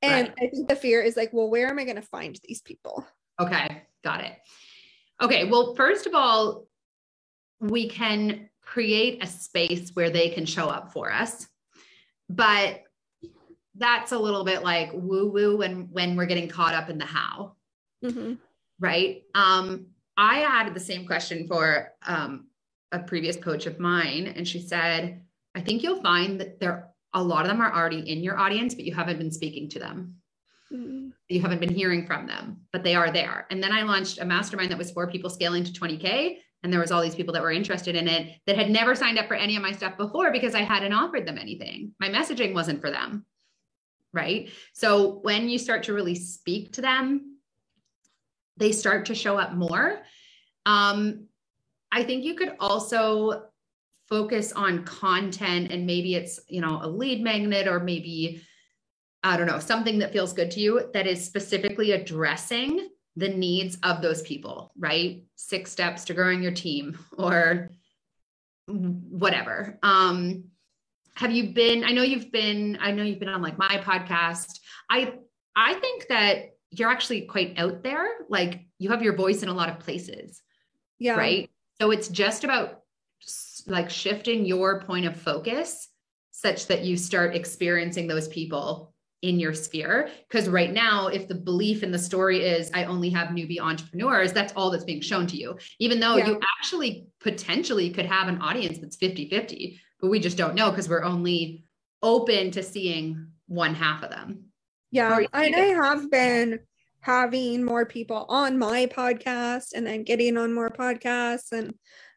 [0.00, 0.38] And right.
[0.40, 3.04] I think the fear is like, well, where am I going to find these people?
[3.40, 4.34] Okay, got it.
[5.20, 6.66] Okay, well, first of all,
[7.62, 11.46] we can create a space where they can show up for us.
[12.28, 12.82] But
[13.76, 17.06] that's a little bit like woo woo when when we're getting caught up in the
[17.06, 17.56] how.
[18.04, 18.34] Mm-hmm.
[18.80, 19.22] Right.
[19.34, 19.86] Um,
[20.16, 22.48] I added the same question for um,
[22.90, 25.22] a previous coach of mine, and she said,
[25.54, 28.74] I think you'll find that there a lot of them are already in your audience,
[28.74, 30.16] but you haven't been speaking to them.
[30.72, 31.08] Mm-hmm.
[31.28, 33.46] You haven't been hearing from them, but they are there.
[33.50, 36.80] And then I launched a mastermind that was for people scaling to 20K and there
[36.80, 39.34] was all these people that were interested in it that had never signed up for
[39.34, 41.92] any of my stuff before because I hadn't offered them anything.
[41.98, 43.26] My messaging wasn't for them.
[44.12, 44.50] Right.
[44.72, 47.38] So when you start to really speak to them,
[48.58, 50.02] they start to show up more.
[50.66, 51.26] Um,
[51.90, 53.44] I think you could also
[54.08, 58.42] focus on content and maybe it's, you know, a lead magnet or maybe,
[59.24, 63.78] I don't know, something that feels good to you that is specifically addressing the needs
[63.82, 65.24] of those people, right?
[65.36, 67.70] Six steps to growing your team or
[68.66, 69.78] whatever.
[69.82, 70.44] Um,
[71.14, 74.60] have you been, I know you've been, I know you've been on like my podcast.
[74.88, 75.14] I
[75.54, 78.06] I think that you're actually quite out there.
[78.28, 80.40] Like you have your voice in a lot of places.
[80.98, 81.16] Yeah.
[81.16, 81.50] Right.
[81.80, 82.80] So it's just about
[83.66, 85.88] like shifting your point of focus
[86.30, 88.91] such that you start experiencing those people
[89.22, 90.10] in your sphere.
[90.28, 94.32] Because right now, if the belief in the story is, I only have newbie entrepreneurs,
[94.32, 96.28] that's all that's being shown to you, even though yeah.
[96.28, 100.70] you actually potentially could have an audience that's 50 50, but we just don't know
[100.70, 101.64] because we're only
[102.02, 104.46] open to seeing one half of them.
[104.90, 105.20] Yeah.
[105.32, 106.60] And I have been
[107.00, 111.52] having more people on my podcast and then getting on more podcasts.
[111.52, 111.74] And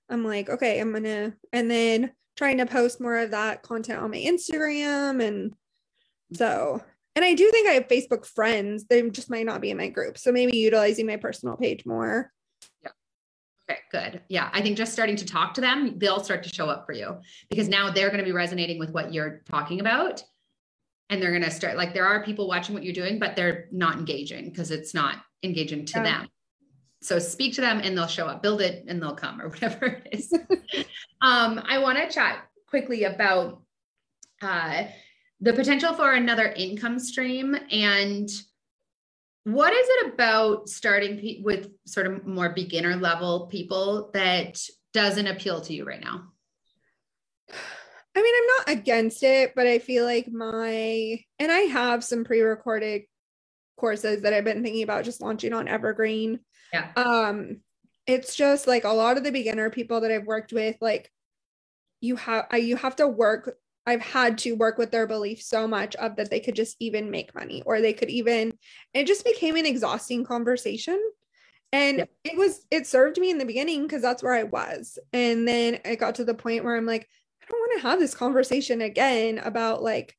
[0.10, 4.02] I'm like, okay, I'm going to, and then trying to post more of that content
[4.02, 5.24] on my Instagram.
[5.24, 5.54] And
[6.34, 6.84] so
[7.16, 8.86] and I do think I have Facebook friends.
[8.86, 10.18] They just might not be in my group.
[10.18, 12.32] So maybe utilizing my personal page more.
[12.84, 12.90] Yeah.
[13.70, 14.22] Okay, good.
[14.28, 14.50] Yeah.
[14.52, 17.18] I think just starting to talk to them, they'll start to show up for you
[17.50, 20.24] because now they're going to be resonating with what you're talking about.
[21.10, 23.68] And they're going to start like there are people watching what you're doing, but they're
[23.72, 26.04] not engaging because it's not engaging to yeah.
[26.04, 26.28] them.
[27.02, 29.86] So speak to them and they'll show up, build it and they'll come or whatever
[29.86, 30.34] it is.
[31.22, 33.62] um, I want to chat quickly about
[34.42, 34.86] uh,
[35.42, 37.56] the potential for another income stream.
[37.72, 38.30] And
[39.44, 44.60] what is it about starting pe- with sort of more beginner level people that
[44.94, 46.24] doesn't appeal to you right now?
[48.18, 52.24] I mean i'm not against it but i feel like my and i have some
[52.24, 53.02] pre-recorded
[53.78, 56.40] courses that i've been thinking about just launching on evergreen.
[56.72, 56.92] Yeah.
[56.96, 57.58] Um
[58.08, 61.12] it's just like a lot of the beginner people that i've worked with like
[62.00, 65.96] you have you have to work I've had to work with their belief so much
[65.96, 68.54] of that they could just even make money or they could even
[68.94, 71.00] it just became an exhausting conversation.
[71.72, 72.06] And yeah.
[72.24, 74.98] it was it served me in the beginning because that's where I was.
[75.14, 77.08] And then it got to the point where I'm like,
[77.42, 80.16] I don't want to have this conversation again about like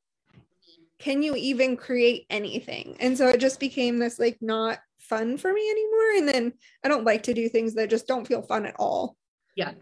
[0.99, 2.97] can you even create anything?
[3.01, 6.17] And so it just became this like not fun for me anymore.
[6.17, 6.53] And then
[6.85, 9.17] I don't like to do things that just don't feel fun at all.
[9.55, 9.73] Yeah.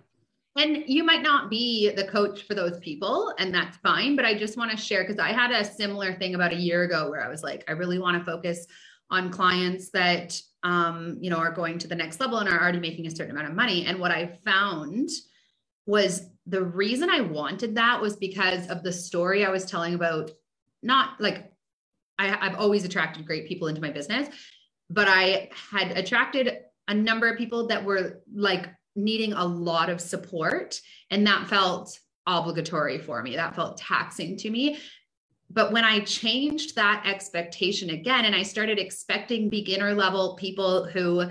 [0.57, 4.15] And you might not be the coach for those people, and that's fine.
[4.15, 6.85] But I just want to share because I had a similar thing about a year
[6.85, 8.67] ago where I was like, I really want to focus
[9.11, 12.79] on clients that um, you know are going to the next level and are already
[12.79, 13.85] making a certain amount of money.
[13.87, 15.09] And what I found
[15.87, 20.31] was the reason I wanted that was because of the story I was telling about
[20.83, 21.53] not like
[22.19, 24.29] I, I've always attracted great people into my business,
[24.89, 30.01] but I had attracted a number of people that were like needing a lot of
[30.01, 30.81] support.
[31.11, 33.37] And that felt obligatory for me.
[33.37, 34.79] That felt taxing to me.
[35.51, 41.25] But when I changed that expectation again, and I started expecting beginner level people who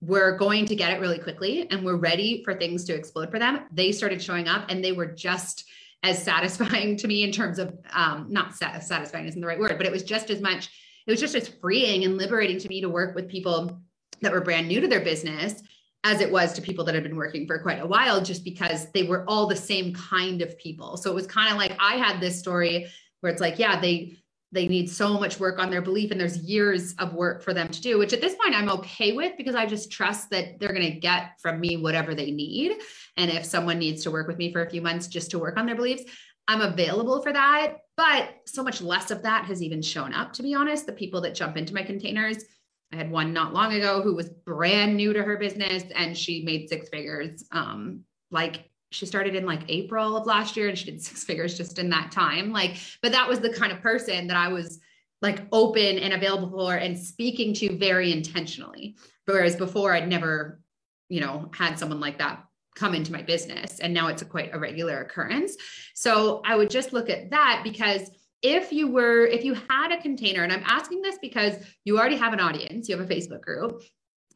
[0.00, 3.38] were going to get it really quickly and were ready for things to explode for
[3.38, 5.64] them, they started showing up and they were just
[6.02, 9.86] as satisfying to me in terms of um, not satisfying isn't the right word, but
[9.86, 10.68] it was just as much,
[11.06, 13.80] it was just as freeing and liberating to me to work with people
[14.20, 15.62] that were brand new to their business
[16.04, 18.90] as it was to people that had been working for quite a while, just because
[18.92, 20.96] they were all the same kind of people.
[20.96, 22.88] So it was kind of like I had this story
[23.20, 24.18] where it's like, yeah, they
[24.52, 27.68] they need so much work on their belief and there's years of work for them
[27.68, 30.74] to do which at this point i'm okay with because i just trust that they're
[30.74, 32.76] going to get from me whatever they need.
[33.16, 35.56] And if someone needs to work with me for a few months just to work
[35.56, 36.04] on their beliefs
[36.48, 37.78] i'm available for that.
[37.96, 40.86] But so much less of that has even shown up to be honest.
[40.86, 42.44] The people that jump into my containers
[42.92, 46.42] I had one not long ago who was brand new to her business and she
[46.42, 47.44] made six figures.
[47.50, 51.56] Um, like she started in like April of last year and she did six figures
[51.56, 52.52] just in that time.
[52.52, 54.80] Like, but that was the kind of person that I was
[55.22, 58.96] like open and available for and speaking to very intentionally.
[59.24, 60.60] Whereas before I'd never,
[61.08, 63.78] you know, had someone like that come into my business.
[63.78, 65.56] And now it's a quite a regular occurrence.
[65.94, 68.10] So I would just look at that because
[68.42, 72.16] if you were if you had a container and i'm asking this because you already
[72.16, 73.82] have an audience you have a facebook group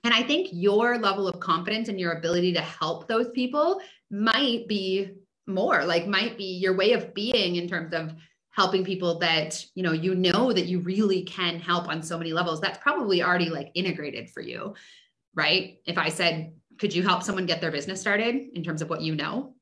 [0.05, 3.81] and i think your level of confidence and your ability to help those people
[4.11, 5.11] might be
[5.47, 8.13] more like might be your way of being in terms of
[8.51, 12.33] helping people that you know you know that you really can help on so many
[12.33, 14.75] levels that's probably already like integrated for you
[15.35, 18.91] right if i said could you help someone get their business started in terms of
[18.91, 19.55] what you know?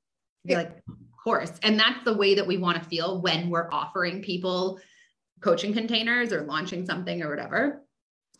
[0.44, 0.58] Yeah.
[0.58, 0.82] like,
[1.24, 1.52] course.
[1.62, 4.78] And that's the way that we want to feel when we're offering people
[5.40, 7.82] coaching containers or launching something or whatever.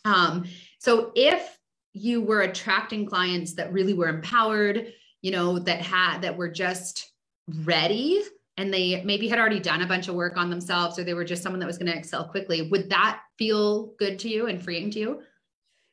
[0.05, 0.45] Um,
[0.79, 1.59] so if
[1.95, 7.11] you were attracting clients that really were empowered, you know, that had that were just
[7.65, 8.23] ready
[8.57, 11.25] and they maybe had already done a bunch of work on themselves or they were
[11.25, 14.63] just someone that was going to excel quickly, would that feel good to you and
[14.63, 15.23] freeing to you?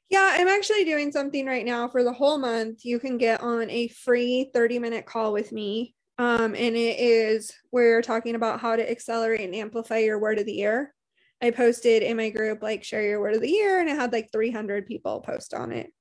[0.09, 2.83] Yeah, I'm actually doing something right now for the whole month.
[2.83, 5.95] You can get on a free 30 minute call with me.
[6.21, 10.45] Um, and it is we're talking about how to accelerate and amplify your word of
[10.45, 10.93] the year.
[11.41, 14.13] I posted in my group, like, share your word of the year, and it had
[14.13, 15.91] like 300 people post on it.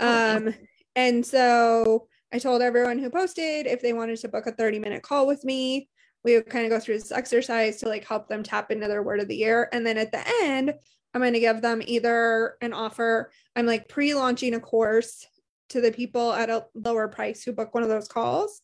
[0.00, 0.54] Oh, um,
[0.96, 5.02] and so I told everyone who posted if they wanted to book a 30 minute
[5.02, 5.90] call with me,
[6.24, 9.02] we would kind of go through this exercise to like help them tap into their
[9.02, 9.68] word of the year.
[9.74, 10.72] And then at the end,
[11.12, 13.30] I'm going to give them either an offer.
[13.54, 15.26] I'm like pre launching a course
[15.68, 18.62] to the people at a lower price who book one of those calls,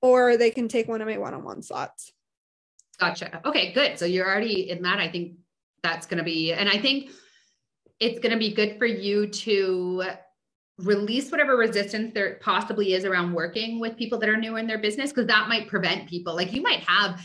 [0.00, 2.12] or they can take one of my one on one slots.
[2.98, 3.40] Gotcha.
[3.44, 3.98] Okay, good.
[3.98, 4.98] So you're already in that.
[4.98, 5.36] I think
[5.82, 7.10] that's going to be, and I think
[8.00, 10.04] it's going to be good for you to
[10.78, 14.78] release whatever resistance there possibly is around working with people that are new in their
[14.78, 17.20] business because that might prevent people like you might have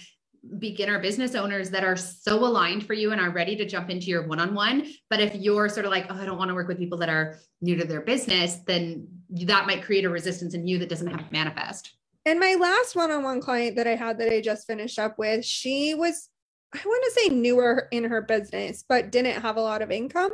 [0.57, 4.07] beginner business owners that are so aligned for you and are ready to jump into
[4.07, 6.79] your one-on-one but if you're sort of like oh i don't want to work with
[6.79, 10.79] people that are new to their business then that might create a resistance in you
[10.79, 11.93] that doesn't have to manifest
[12.25, 15.93] and my last one-on-one client that i had that i just finished up with she
[15.93, 16.29] was
[16.73, 20.31] i want to say newer in her business but didn't have a lot of income.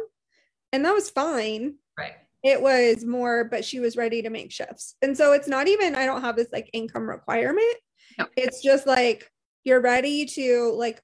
[0.72, 1.76] And that was fine.
[1.98, 2.14] Right.
[2.44, 4.96] It was more but she was ready to make shifts.
[5.02, 7.76] And so it's not even i don't have this like income requirement.
[8.18, 8.28] No.
[8.36, 9.32] it's just like
[9.64, 11.02] you're ready to like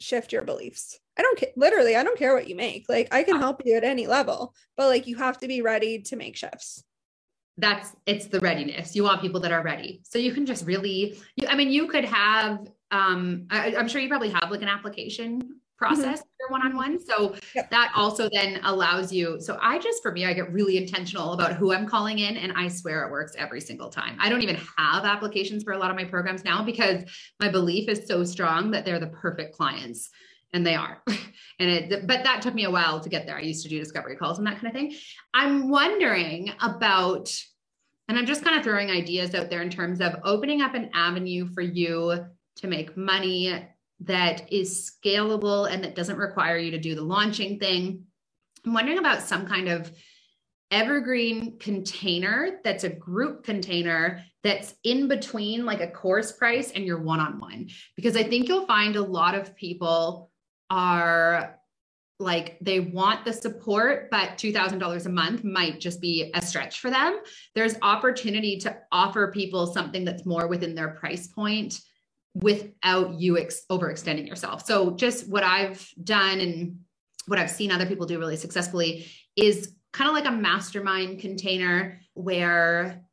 [0.00, 0.98] shift your beliefs.
[1.18, 2.86] I don't care literally i don't care what you make.
[2.88, 3.44] Like i can uh-huh.
[3.44, 6.84] help you at any level but like you have to be ready to make shifts
[7.58, 11.16] that's it's the readiness you want people that are ready so you can just really
[11.36, 14.68] you, i mean you could have um I, i'm sure you probably have like an
[14.68, 16.00] application Mm-hmm.
[16.00, 16.52] process mm-hmm.
[16.52, 17.68] one-on-one so yep.
[17.70, 21.54] that also then allows you so i just for me i get really intentional about
[21.54, 24.56] who i'm calling in and i swear it works every single time i don't even
[24.76, 27.02] have applications for a lot of my programs now because
[27.40, 30.10] my belief is so strong that they're the perfect clients
[30.54, 33.42] and they are and it but that took me a while to get there i
[33.42, 34.94] used to do discovery calls and that kind of thing
[35.34, 37.30] i'm wondering about
[38.08, 40.88] and i'm just kind of throwing ideas out there in terms of opening up an
[40.94, 42.24] avenue for you
[42.56, 43.66] to make money
[44.00, 48.04] that is scalable and that doesn't require you to do the launching thing.
[48.64, 49.90] I'm wondering about some kind of
[50.70, 57.00] evergreen container that's a group container that's in between like a course price and your
[57.00, 57.68] one on one.
[57.96, 60.30] Because I think you'll find a lot of people
[60.74, 61.60] are
[62.18, 66.90] like they want the support, but $2,000 a month might just be a stretch for
[66.90, 67.20] them.
[67.54, 71.80] There's opportunity to offer people something that's more within their price point
[72.34, 74.66] without you ex- overextending yourself.
[74.66, 76.80] So just what I've done and
[77.26, 79.06] what I've seen other people do really successfully
[79.36, 83.04] is kind of like a mastermind container where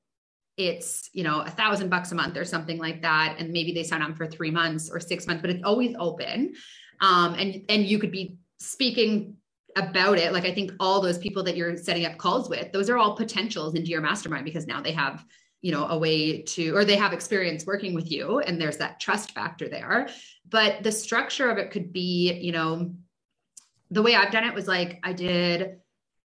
[0.58, 3.84] it's you know a thousand bucks a month or something like that and maybe they
[3.84, 6.54] sign on for three months or six months but it's always open
[7.02, 9.36] um, and and you could be speaking
[9.76, 10.34] about it.
[10.34, 13.16] Like i think all those people that you're setting up calls with those are all
[13.16, 15.26] potentials into your mastermind because now they have
[15.62, 19.00] you know a way to or they have experience working with you and there's that
[19.00, 20.10] trust factor there.
[20.50, 22.94] But the structure of it could be you know
[23.90, 25.78] the way i've done it was like i did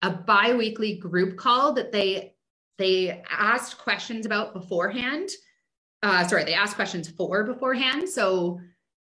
[0.03, 2.35] a bi-weekly group call that they
[2.77, 5.31] they asked questions about beforehand.
[6.03, 8.09] Uh sorry they asked questions for beforehand.
[8.09, 8.61] So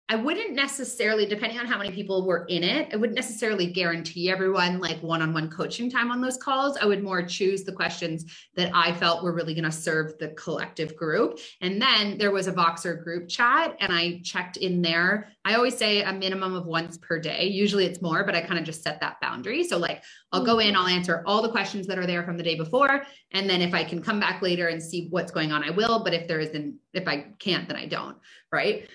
[0.10, 4.30] I wouldn't necessarily, depending on how many people were in it, I wouldn't necessarily guarantee
[4.30, 6.76] everyone like one on one coaching time on those calls.
[6.76, 8.26] I would more choose the questions
[8.58, 11.40] that I felt were really going to serve the collective group.
[11.62, 15.30] And then there was a Voxer group chat, and I checked in there.
[15.46, 17.46] I always say a minimum of once per day.
[17.46, 19.64] Usually it's more, but I kind of just set that boundary.
[19.64, 22.44] So, like, I'll go in, I'll answer all the questions that are there from the
[22.44, 23.04] day before.
[23.32, 26.04] And then if I can come back later and see what's going on, I will.
[26.04, 28.18] But if there isn't, if I can't, then I don't.
[28.52, 28.90] Right.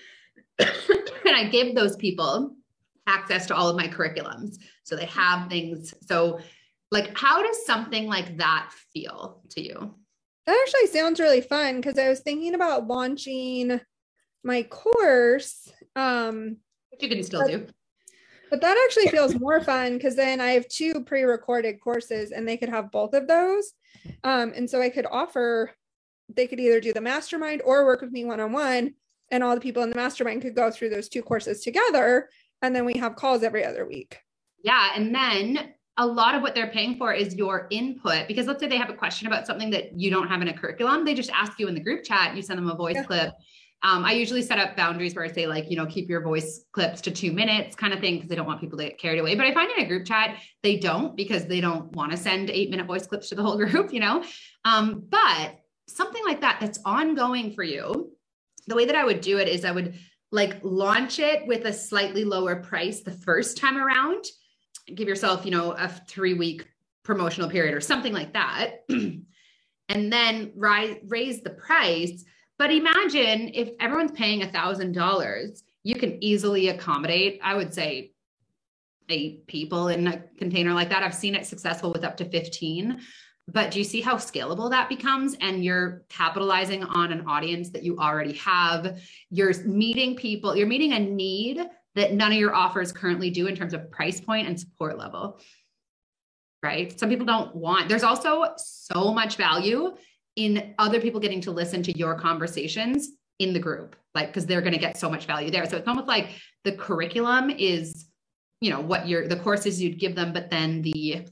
[1.27, 2.55] and I give those people
[3.07, 4.57] access to all of my curriculums.
[4.83, 5.93] So they have things.
[6.01, 6.39] So,
[6.91, 9.95] like, how does something like that feel to you?
[10.45, 13.81] That actually sounds really fun because I was thinking about launching
[14.43, 15.71] my course.
[15.95, 16.57] Um,
[16.91, 17.67] Which you can still but, do.
[18.49, 22.47] But that actually feels more fun because then I have two pre recorded courses and
[22.47, 23.73] they could have both of those.
[24.23, 25.71] Um, and so I could offer,
[26.33, 28.93] they could either do the mastermind or work with me one on one
[29.31, 32.29] and all the people in the mastermind could go through those two courses together
[32.61, 34.19] and then we have calls every other week
[34.63, 38.59] yeah and then a lot of what they're paying for is your input because let's
[38.59, 41.13] say they have a question about something that you don't have in a curriculum they
[41.13, 43.03] just ask you in the group chat you send them a voice yeah.
[43.03, 43.33] clip
[43.83, 46.65] um, I usually set up boundaries where I say, like, you know, keep your voice
[46.71, 49.19] clips to two minutes kind of thing, because they don't want people to get carried
[49.19, 49.35] away.
[49.35, 52.49] But I find in a group chat, they don't because they don't want to send
[52.49, 54.23] eight minute voice clips to the whole group, you know?
[54.65, 58.11] Um, but something like that that's ongoing for you,
[58.67, 59.95] the way that I would do it is I would
[60.31, 64.25] like launch it with a slightly lower price the first time around.
[64.93, 66.67] Give yourself, you know, a three week
[67.03, 68.83] promotional period or something like that.
[68.89, 69.23] and
[69.89, 72.25] then rise, raise the price
[72.57, 78.13] but imagine if everyone's paying a thousand dollars, you can easily accommodate, I would say
[79.09, 81.03] eight people in a container like that.
[81.03, 82.99] I've seen it successful with up to 15.
[83.47, 85.35] But do you see how scalable that becomes?
[85.39, 88.99] And you're capitalizing on an audience that you already have.
[89.29, 91.61] You're meeting people, you're meeting a need
[91.95, 95.39] that none of your offers currently do in terms of price point and support level.
[96.61, 96.97] Right.
[96.99, 99.95] Some people don't want, there's also so much value
[100.35, 104.61] in other people getting to listen to your conversations in the group like because they're
[104.61, 106.29] going to get so much value there so it's almost like
[106.63, 108.07] the curriculum is
[108.61, 111.27] you know what your the courses you'd give them but then the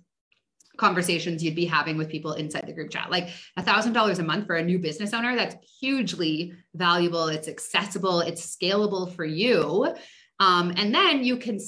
[0.77, 4.23] conversations you'd be having with people inside the group chat like a thousand dollars a
[4.23, 9.93] month for a new business owner that's hugely valuable it's accessible it's scalable for you
[10.39, 11.59] um, and then you can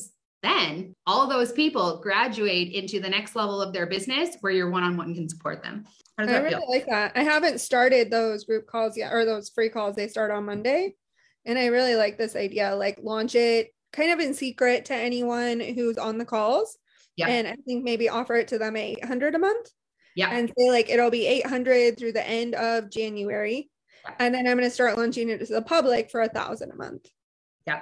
[0.43, 5.13] then all those people graduate into the next level of their business where your one-on-one
[5.15, 5.85] can support them
[6.19, 6.69] I really feel?
[6.69, 7.11] like that.
[7.15, 9.95] I haven't started those group calls yet, or those free calls.
[9.95, 10.95] They start on Monday.
[11.45, 15.59] And I really like this idea, like launch it kind of in secret to anyone
[15.59, 16.77] who's on the calls.
[17.17, 17.27] Yeah.
[17.27, 19.69] And I think maybe offer it to them 800 a month.
[20.15, 20.29] Yeah.
[20.31, 23.69] And say like it'll be 800 through the end of January.
[24.05, 24.15] Yeah.
[24.19, 26.75] And then I'm going to start launching it to the public for a thousand a
[26.75, 27.07] month.
[27.65, 27.81] Yeah.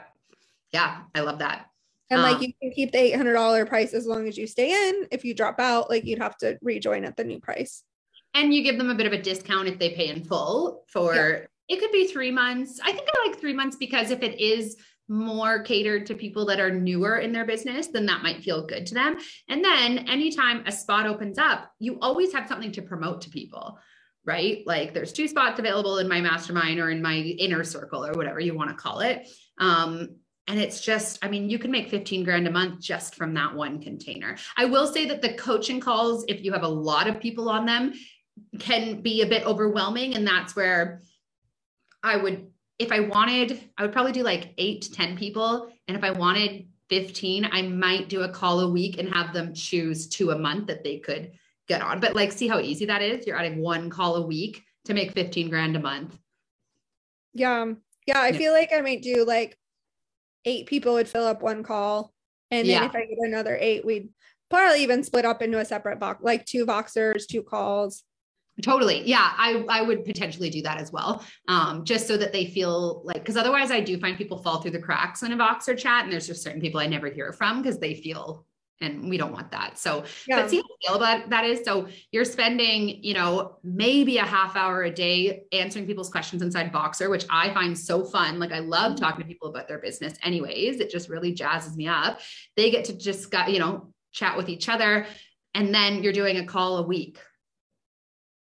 [0.71, 1.01] Yeah.
[1.13, 1.67] I love that.
[2.09, 5.07] And um, like you can keep the $800 price as long as you stay in.
[5.11, 7.83] If you drop out, like you'd have to rejoin at the new price
[8.35, 11.15] and you give them a bit of a discount if they pay in full for
[11.15, 11.75] yeah.
[11.75, 14.77] it could be three months i think i like three months because if it is
[15.07, 18.85] more catered to people that are newer in their business then that might feel good
[18.87, 19.17] to them.
[19.47, 23.79] And then anytime a spot opens up you always have something to promote to people
[24.27, 24.63] right?
[24.65, 28.39] Like there's two spots available in my mastermind or in my inner circle or whatever
[28.39, 29.27] you want to call it.
[29.59, 30.15] Um,
[30.47, 33.53] and it's just i mean you can make 15 grand a month just from that
[33.53, 34.37] one container.
[34.57, 37.65] I will say that the coaching calls if you have a lot of people on
[37.65, 37.93] them
[38.59, 40.15] can be a bit overwhelming.
[40.15, 41.01] And that's where
[42.03, 42.47] I would,
[42.77, 45.71] if I wanted, I would probably do like eight to 10 people.
[45.87, 49.53] And if I wanted 15, I might do a call a week and have them
[49.53, 51.31] choose two a month that they could
[51.67, 51.99] get on.
[51.99, 53.25] But like, see how easy that is?
[53.25, 56.17] You're adding one call a week to make 15 grand a month.
[57.33, 57.65] Yeah.
[58.05, 58.19] Yeah.
[58.19, 58.37] I yeah.
[58.37, 59.57] feel like I might do like
[60.43, 62.13] eight people would fill up one call.
[62.51, 62.85] And then yeah.
[62.85, 64.09] if I get another eight, we'd
[64.49, 68.03] probably even split up into a separate box, like two Voxers, two calls.
[68.61, 69.05] Totally.
[69.05, 69.33] Yeah.
[69.35, 71.23] I, I would potentially do that as well.
[71.47, 74.71] Um, just so that they feel like, because otherwise I do find people fall through
[74.71, 76.03] the cracks in a Voxer chat.
[76.03, 78.45] And there's just certain people I never hear from because they feel,
[78.81, 79.77] and we don't want that.
[79.77, 80.41] So, yeah.
[80.41, 81.63] but see how scalable that is.
[81.63, 86.71] So you're spending, you know, maybe a half hour a day answering people's questions inside
[86.71, 88.39] Voxer, which I find so fun.
[88.39, 89.03] Like I love mm-hmm.
[89.03, 90.79] talking to people about their business anyways.
[90.79, 92.19] It just really jazzes me up.
[92.55, 95.07] They get to just got, you know, chat with each other.
[95.53, 97.17] And then you're doing a call a week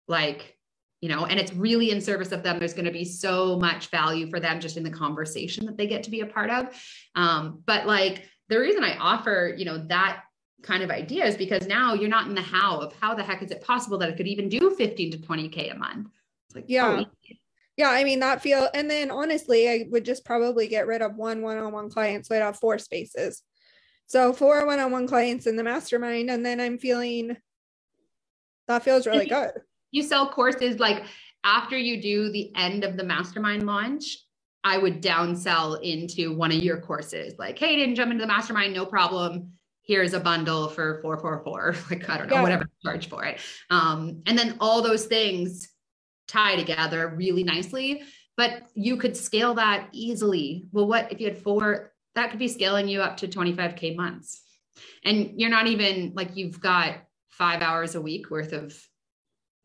[0.08, 0.58] like
[1.02, 2.60] you know and it's really in service of them.
[2.60, 5.88] There's going to be so much value for them just in the conversation that they
[5.88, 6.68] get to be a part of.
[7.16, 10.24] Um, but like the reason i offer you know that
[10.62, 13.42] kind of idea is because now you're not in the how of how the heck
[13.42, 16.10] is it possible that it could even do 15 to 20k a month?
[16.48, 17.04] It's like yeah.
[17.04, 17.32] oh,
[17.78, 17.90] yeah.
[17.90, 21.42] I mean that feel and then honestly i would just probably get rid of one
[21.42, 23.42] one-on-one client so i'd have four spaces.
[24.06, 27.38] So four one-on-one clients in the mastermind and then i'm feeling
[28.68, 29.52] that feels really good
[29.92, 31.04] you sell courses like
[31.44, 34.18] after you do the end of the mastermind launch
[34.64, 37.34] i would downsell into one of your courses.
[37.38, 39.54] Like hey didn't jump into the mastermind no problem.
[39.84, 42.42] Here's a bundle for 444 like i don't know yeah.
[42.42, 43.40] whatever charge for it.
[43.70, 45.70] Um, and then all those things
[46.28, 48.04] tie together really nicely.
[48.38, 50.68] But you could scale that easily.
[50.72, 51.94] Well what if you had four?
[52.16, 54.42] That could be scaling you up to 25k months.
[55.04, 56.98] And you're not even like you've got
[57.30, 58.78] five hours a week worth of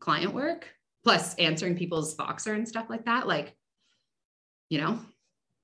[0.07, 0.69] client work
[1.03, 3.27] plus answering people's Voxer and stuff like that.
[3.27, 3.53] Like,
[4.69, 5.01] you know?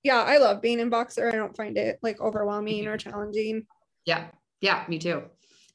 [0.03, 2.91] Yeah, I love being in Voxer I don't find it like overwhelming mm-hmm.
[2.91, 3.65] or challenging.
[4.05, 4.27] Yeah.
[4.59, 5.23] Yeah, me too.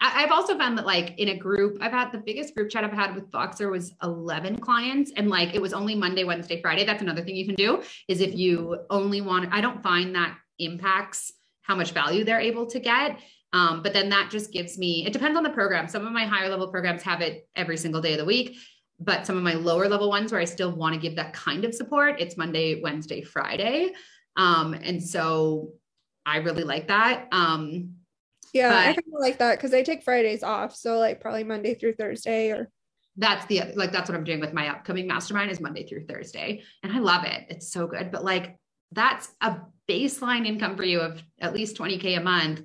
[0.03, 2.85] I, have also found that like in a group, I've had the biggest group chat
[2.85, 5.13] I've had with Voxer was 11 clients.
[5.17, 6.85] And like it was only Monday, Wednesday, Friday.
[6.85, 10.37] That's another thing you can do is if you only want, I don't find that
[10.59, 11.33] impacts
[11.63, 13.19] how much value they're able to get.
[13.53, 15.89] Um, but then that just gives me, it depends on the program.
[15.89, 18.59] Some of my higher level programs have it every single day of the week,
[19.01, 21.65] but some of my lower level ones where I still want to give that kind
[21.65, 23.93] of support, it's Monday, Wednesday, Friday.
[24.37, 25.73] Um, and so
[26.27, 27.29] I really like that.
[27.33, 27.95] Um,
[28.53, 30.75] yeah, I kind of like that because I take Fridays off.
[30.75, 32.71] So like probably Monday through Thursday or
[33.17, 36.63] that's the like that's what I'm doing with my upcoming mastermind is Monday through Thursday.
[36.83, 37.47] And I love it.
[37.49, 38.11] It's so good.
[38.11, 38.57] But like
[38.93, 39.57] that's a
[39.89, 42.63] baseline income for you of at least 20K a month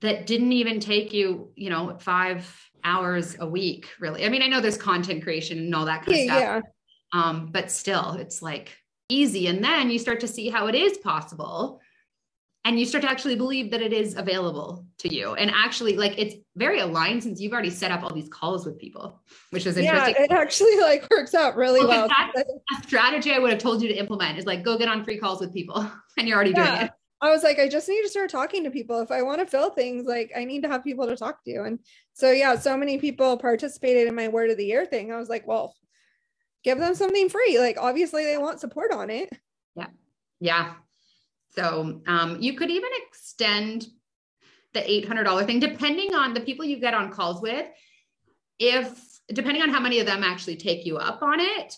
[0.00, 4.24] that didn't even take you, you know, five hours a week, really.
[4.24, 6.62] I mean, I know there's content creation and all that kind yeah, of stuff.
[7.14, 7.22] Yeah.
[7.22, 8.76] Um, but still, it's like
[9.08, 9.48] easy.
[9.48, 11.80] And then you start to see how it is possible
[12.64, 16.14] and you start to actually believe that it is available to you and actually like
[16.18, 19.20] it's very aligned since you've already set up all these calls with people
[19.50, 22.44] which is interesting yeah it actually like works out really well, well.
[22.78, 25.18] a strategy i would have told you to implement is like go get on free
[25.18, 26.66] calls with people and you're already yeah.
[26.66, 26.90] doing it
[27.20, 29.00] i was like i just need to start talking to people.
[29.00, 31.62] If i want to fill things like i need to have people to talk to.
[31.62, 31.78] And
[32.12, 35.12] so yeah so many people participated in my word of the year thing.
[35.12, 35.74] I was like well
[36.62, 37.58] give them something free.
[37.58, 39.30] Like obviously they want support on it.
[39.74, 39.86] Yeah.
[40.40, 40.74] Yeah.
[41.50, 43.86] So um, you could even extend
[44.72, 47.66] the $800 thing, depending on the people you get on calls with.
[48.58, 51.74] If, depending on how many of them actually take you up on it,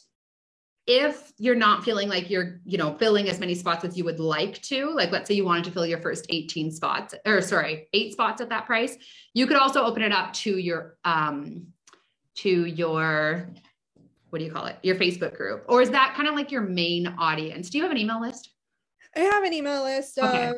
[0.86, 4.18] if you're not feeling like you're, you know, filling as many spots as you would
[4.18, 7.88] like to, like let's say you wanted to fill your first 18 spots, or sorry,
[7.92, 8.96] eight spots at that price,
[9.32, 11.68] you could also open it up to your, um,
[12.36, 13.48] to your,
[14.30, 14.76] what do you call it?
[14.82, 15.64] Your Facebook group.
[15.68, 17.70] Or is that kind of like your main audience?
[17.70, 18.50] Do you have an email list?
[19.14, 20.48] I have an email list okay.
[20.48, 20.54] of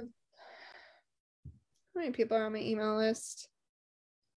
[1.95, 3.49] how many people are on my email list?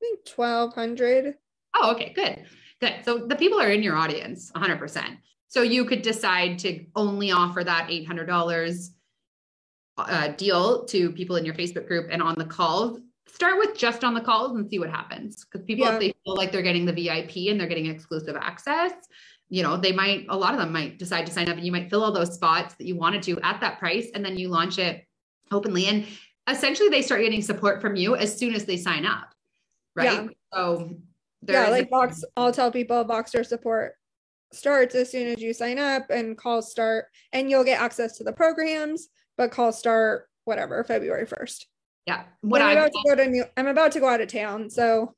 [0.01, 1.35] I think 1200.
[1.75, 2.45] Oh, okay, good.
[2.81, 3.05] Good.
[3.05, 5.17] So the people are in your audience 100%.
[5.47, 8.89] So you could decide to only offer that $800
[9.97, 12.99] uh, deal to people in your Facebook group and on the calls.
[13.27, 15.45] Start with just on the calls and see what happens.
[15.45, 15.93] Because people, yeah.
[15.93, 18.93] if they feel like they're getting the VIP and they're getting exclusive access,
[19.49, 21.71] you know, they might, a lot of them might decide to sign up and you
[21.71, 24.09] might fill all those spots that you wanted to at that price.
[24.13, 25.05] And then you launch it
[25.51, 25.85] openly.
[25.87, 26.05] And
[26.49, 29.33] essentially they start getting support from you as soon as they sign up.
[29.95, 30.11] Right.
[30.11, 30.27] Yeah.
[30.53, 30.97] So
[31.47, 33.95] yeah, like box, I'll tell people Voxer support
[34.53, 38.23] starts as soon as you sign up and calls start and you'll get access to
[38.23, 39.07] the programs,
[39.37, 41.65] but calls start whatever, February 1st.
[42.05, 42.23] Yeah.
[42.41, 44.69] What I'm about to go to new, I'm about to go out of town.
[44.69, 45.13] So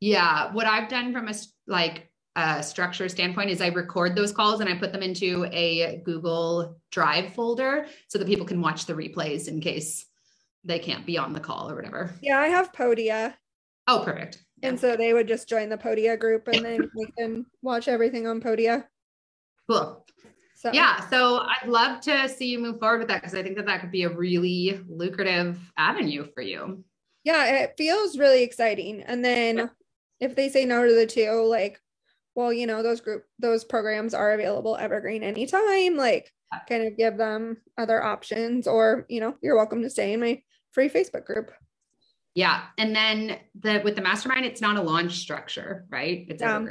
[0.00, 1.34] yeah, what I've done from a
[1.66, 6.02] like uh, structure standpoint is I record those calls and I put them into a
[6.04, 10.06] Google Drive folder so that people can watch the replays in case
[10.62, 12.14] they can't be on the call or whatever.
[12.20, 13.34] Yeah, I have Podia.
[13.88, 14.44] Oh, perfect.
[14.62, 18.26] And so they would just join the Podia group and then we can watch everything
[18.26, 18.84] on Podia.
[19.68, 20.04] Cool.
[20.54, 23.56] So yeah, so I'd love to see you move forward with that because I think
[23.56, 26.82] that that could be a really lucrative avenue for you.
[27.24, 29.02] Yeah, it feels really exciting.
[29.02, 29.70] And then
[30.18, 31.80] if they say no to the two, like
[32.34, 36.32] well, you know, those group those programs are available evergreen anytime, like
[36.68, 40.40] kind of give them other options or, you know, you're welcome to stay in my
[40.72, 41.50] free Facebook group.
[42.36, 42.62] Yeah.
[42.78, 46.26] And then the with the mastermind, it's not a launch structure, right?
[46.28, 46.68] It's um.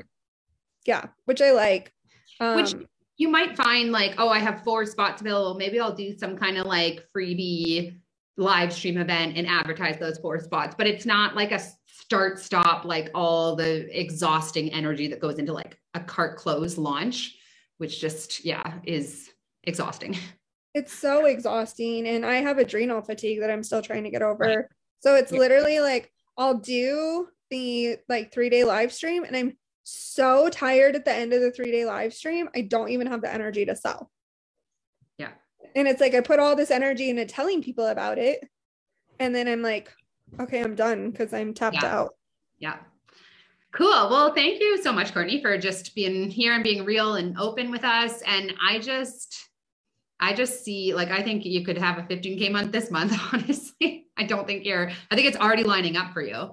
[0.85, 1.91] Yeah, which I like.
[2.39, 2.73] Um, which
[3.17, 5.55] you might find like, oh, I have four spots available.
[5.55, 7.99] Maybe I'll do some kind of like freebie
[8.37, 11.59] live stream event and advertise those four spots, but it's not like a
[12.05, 17.35] start stop like all the exhausting energy that goes into like a cart close launch
[17.77, 19.31] which just yeah is
[19.63, 20.15] exhausting
[20.73, 24.69] it's so exhausting and i have adrenal fatigue that i'm still trying to get over
[24.99, 25.39] so it's yeah.
[25.39, 31.05] literally like i'll do the like three day live stream and i'm so tired at
[31.05, 33.75] the end of the three day live stream i don't even have the energy to
[33.75, 34.09] sell
[35.17, 35.29] yeah
[35.75, 38.39] and it's like i put all this energy into telling people about it
[39.19, 39.91] and then i'm like
[40.39, 41.95] okay, I'm done because I'm tapped yeah.
[41.97, 42.15] out.
[42.59, 42.77] Yeah.
[43.71, 43.87] Cool.
[43.87, 47.71] Well, thank you so much, Courtney, for just being here and being real and open
[47.71, 48.21] with us.
[48.25, 49.49] And I just,
[50.19, 54.07] I just see, like, I think you could have a 15K month this month, honestly.
[54.17, 56.51] I don't think you're, I think it's already lining up for you.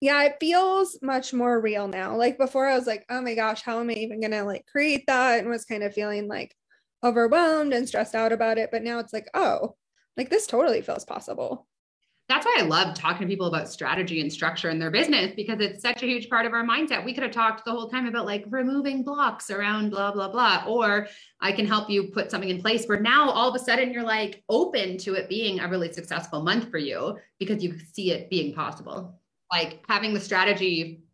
[0.00, 2.16] Yeah, it feels much more real now.
[2.16, 4.66] Like before, I was like, oh my gosh, how am I even going to like
[4.66, 5.40] create that?
[5.40, 6.54] And was kind of feeling like
[7.02, 8.70] overwhelmed and stressed out about it.
[8.70, 9.74] But now it's like, oh,
[10.16, 11.66] like this totally feels possible
[12.28, 15.60] that's why I love talking to people about strategy and structure in their business because
[15.60, 17.04] it's such a huge part of our mindset.
[17.04, 20.64] We could have talked the whole time about like removing blocks around blah, blah, blah.
[20.66, 21.06] Or
[21.40, 24.02] I can help you put something in place where now all of a sudden you're
[24.02, 28.28] like open to it being a really successful month for you because you see it
[28.28, 29.20] being possible.
[29.52, 31.04] Like having the strategy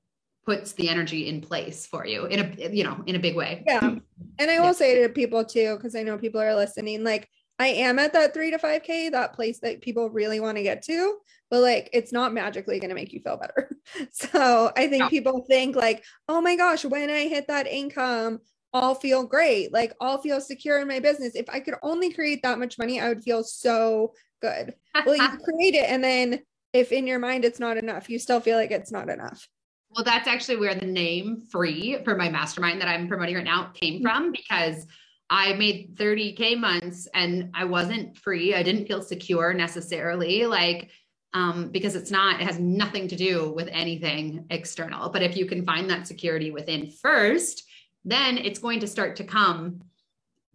[0.47, 3.63] puts the energy in place for you in a you know in a big way
[3.65, 3.95] yeah
[4.41, 4.73] and i will yeah.
[4.73, 7.29] say to people too because i know people are listening like
[7.63, 10.83] I am at that three to 5K, that place that people really want to get
[10.83, 11.19] to.
[11.49, 13.71] but like it's not magically going to make you feel better.
[14.13, 15.09] So I think no.
[15.09, 18.39] people think like, oh my gosh, when I hit that income,
[18.73, 19.73] I'll feel great.
[19.73, 21.35] Like I'll feel secure in my business.
[21.35, 24.75] If I could only create that much money, I would feel so good.
[25.05, 25.91] well, you create it.
[25.91, 26.41] And then
[26.73, 29.47] if in your mind it's not enough, you still feel like it's not enough.
[29.95, 33.73] Well, that's actually where the name free for my mastermind that I'm promoting right now
[33.75, 34.05] came mm-hmm.
[34.05, 34.87] from because
[35.33, 38.55] I made 30K months and I wasn't free.
[38.55, 40.45] I didn't feel secure necessarily.
[40.45, 40.91] Like,
[41.33, 45.09] um, because it's not, it has nothing to do with anything external.
[45.09, 47.65] But if you can find that security within first,
[48.05, 49.81] then it's going to start to come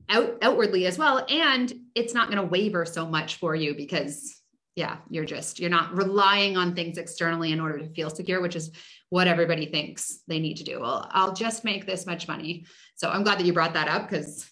[0.09, 1.25] out outwardly as well.
[1.27, 4.39] And it's not going to waver so much for you because
[4.75, 8.55] yeah, you're just, you're not relying on things externally in order to feel secure, which
[8.55, 8.69] is
[9.09, 10.81] what everybody thinks they need to do.
[10.81, 12.67] Well, I'll just make this much money.
[12.93, 14.47] So I'm glad that you brought that up because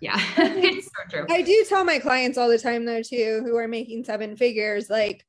[0.00, 1.26] yeah, it's so true.
[1.30, 4.90] I do tell my clients all the time though too, who are making seven figures,
[4.90, 5.24] like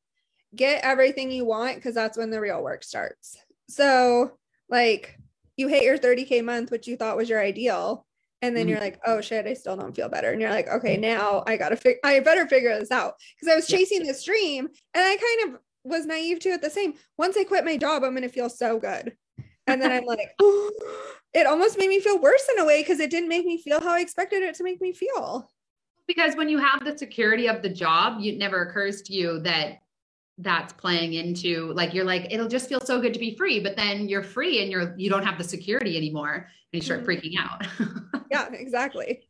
[0.55, 3.37] get everything you want because that's when the real work starts.
[3.69, 4.37] So
[4.69, 5.17] like
[5.57, 8.05] you hit your 30k month, which you thought was your ideal,
[8.41, 8.69] and then mm-hmm.
[8.69, 10.31] you're like, oh shit, I still don't feel better.
[10.31, 13.55] And you're like, okay, now I gotta figure, I better figure this out because I
[13.55, 16.93] was chasing this dream, and I kind of was naive to it the same.
[17.17, 19.15] Once I quit my job, I'm gonna feel so good.
[19.67, 20.71] And then I'm like, oh,
[21.33, 23.79] it almost made me feel worse in a way because it didn't make me feel
[23.79, 25.49] how I expected it to make me feel.
[26.07, 29.81] Because when you have the security of the job, it never occurs to you that
[30.41, 33.75] that's playing into like you're like it'll just feel so good to be free but
[33.75, 37.11] then you're free and you're you don't have the security anymore and you start mm-hmm.
[37.11, 37.67] freaking out
[38.31, 39.21] yeah exactly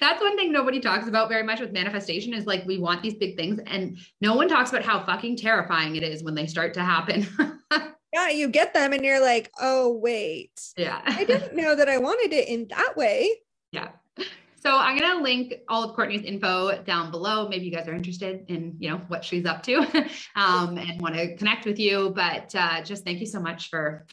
[0.00, 3.14] that's one thing nobody talks about very much with manifestation is like we want these
[3.14, 6.74] big things and no one talks about how fucking terrifying it is when they start
[6.74, 7.26] to happen
[8.12, 11.98] yeah you get them and you're like oh wait yeah i didn't know that i
[11.98, 13.30] wanted it in that way
[13.72, 13.90] yeah
[14.62, 17.48] so I'm going to link all of Courtney's info down below.
[17.48, 19.78] Maybe you guys are interested in, you know, what she's up to
[20.36, 22.12] um, and want to connect with you.
[22.14, 24.06] But uh, just thank you so much for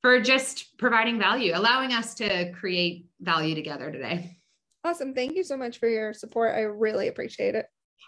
[0.00, 4.36] for just providing value, allowing us to create value together today.
[4.84, 5.12] Awesome.
[5.12, 6.54] Thank you so much for your support.
[6.54, 7.66] I really appreciate it.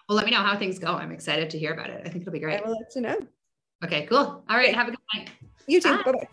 [0.09, 0.95] Well, let me know how things go.
[0.95, 2.01] I'm excited to hear about it.
[2.05, 2.63] I think it'll be great.
[2.63, 3.19] I will let you know.
[3.85, 4.45] Okay, cool.
[4.49, 4.75] All right.
[4.75, 5.31] Have a good night.
[5.67, 6.03] You too.
[6.05, 6.29] Bye bye.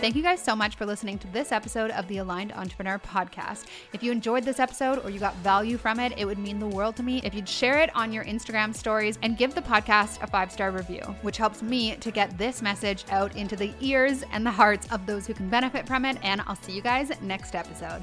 [0.00, 3.66] Thank you guys so much for listening to this episode of the Aligned Entrepreneur Podcast.
[3.92, 6.66] If you enjoyed this episode or you got value from it, it would mean the
[6.66, 10.22] world to me if you'd share it on your Instagram stories and give the podcast
[10.22, 14.24] a five star review, which helps me to get this message out into the ears
[14.32, 16.16] and the hearts of those who can benefit from it.
[16.22, 18.02] And I'll see you guys next episode.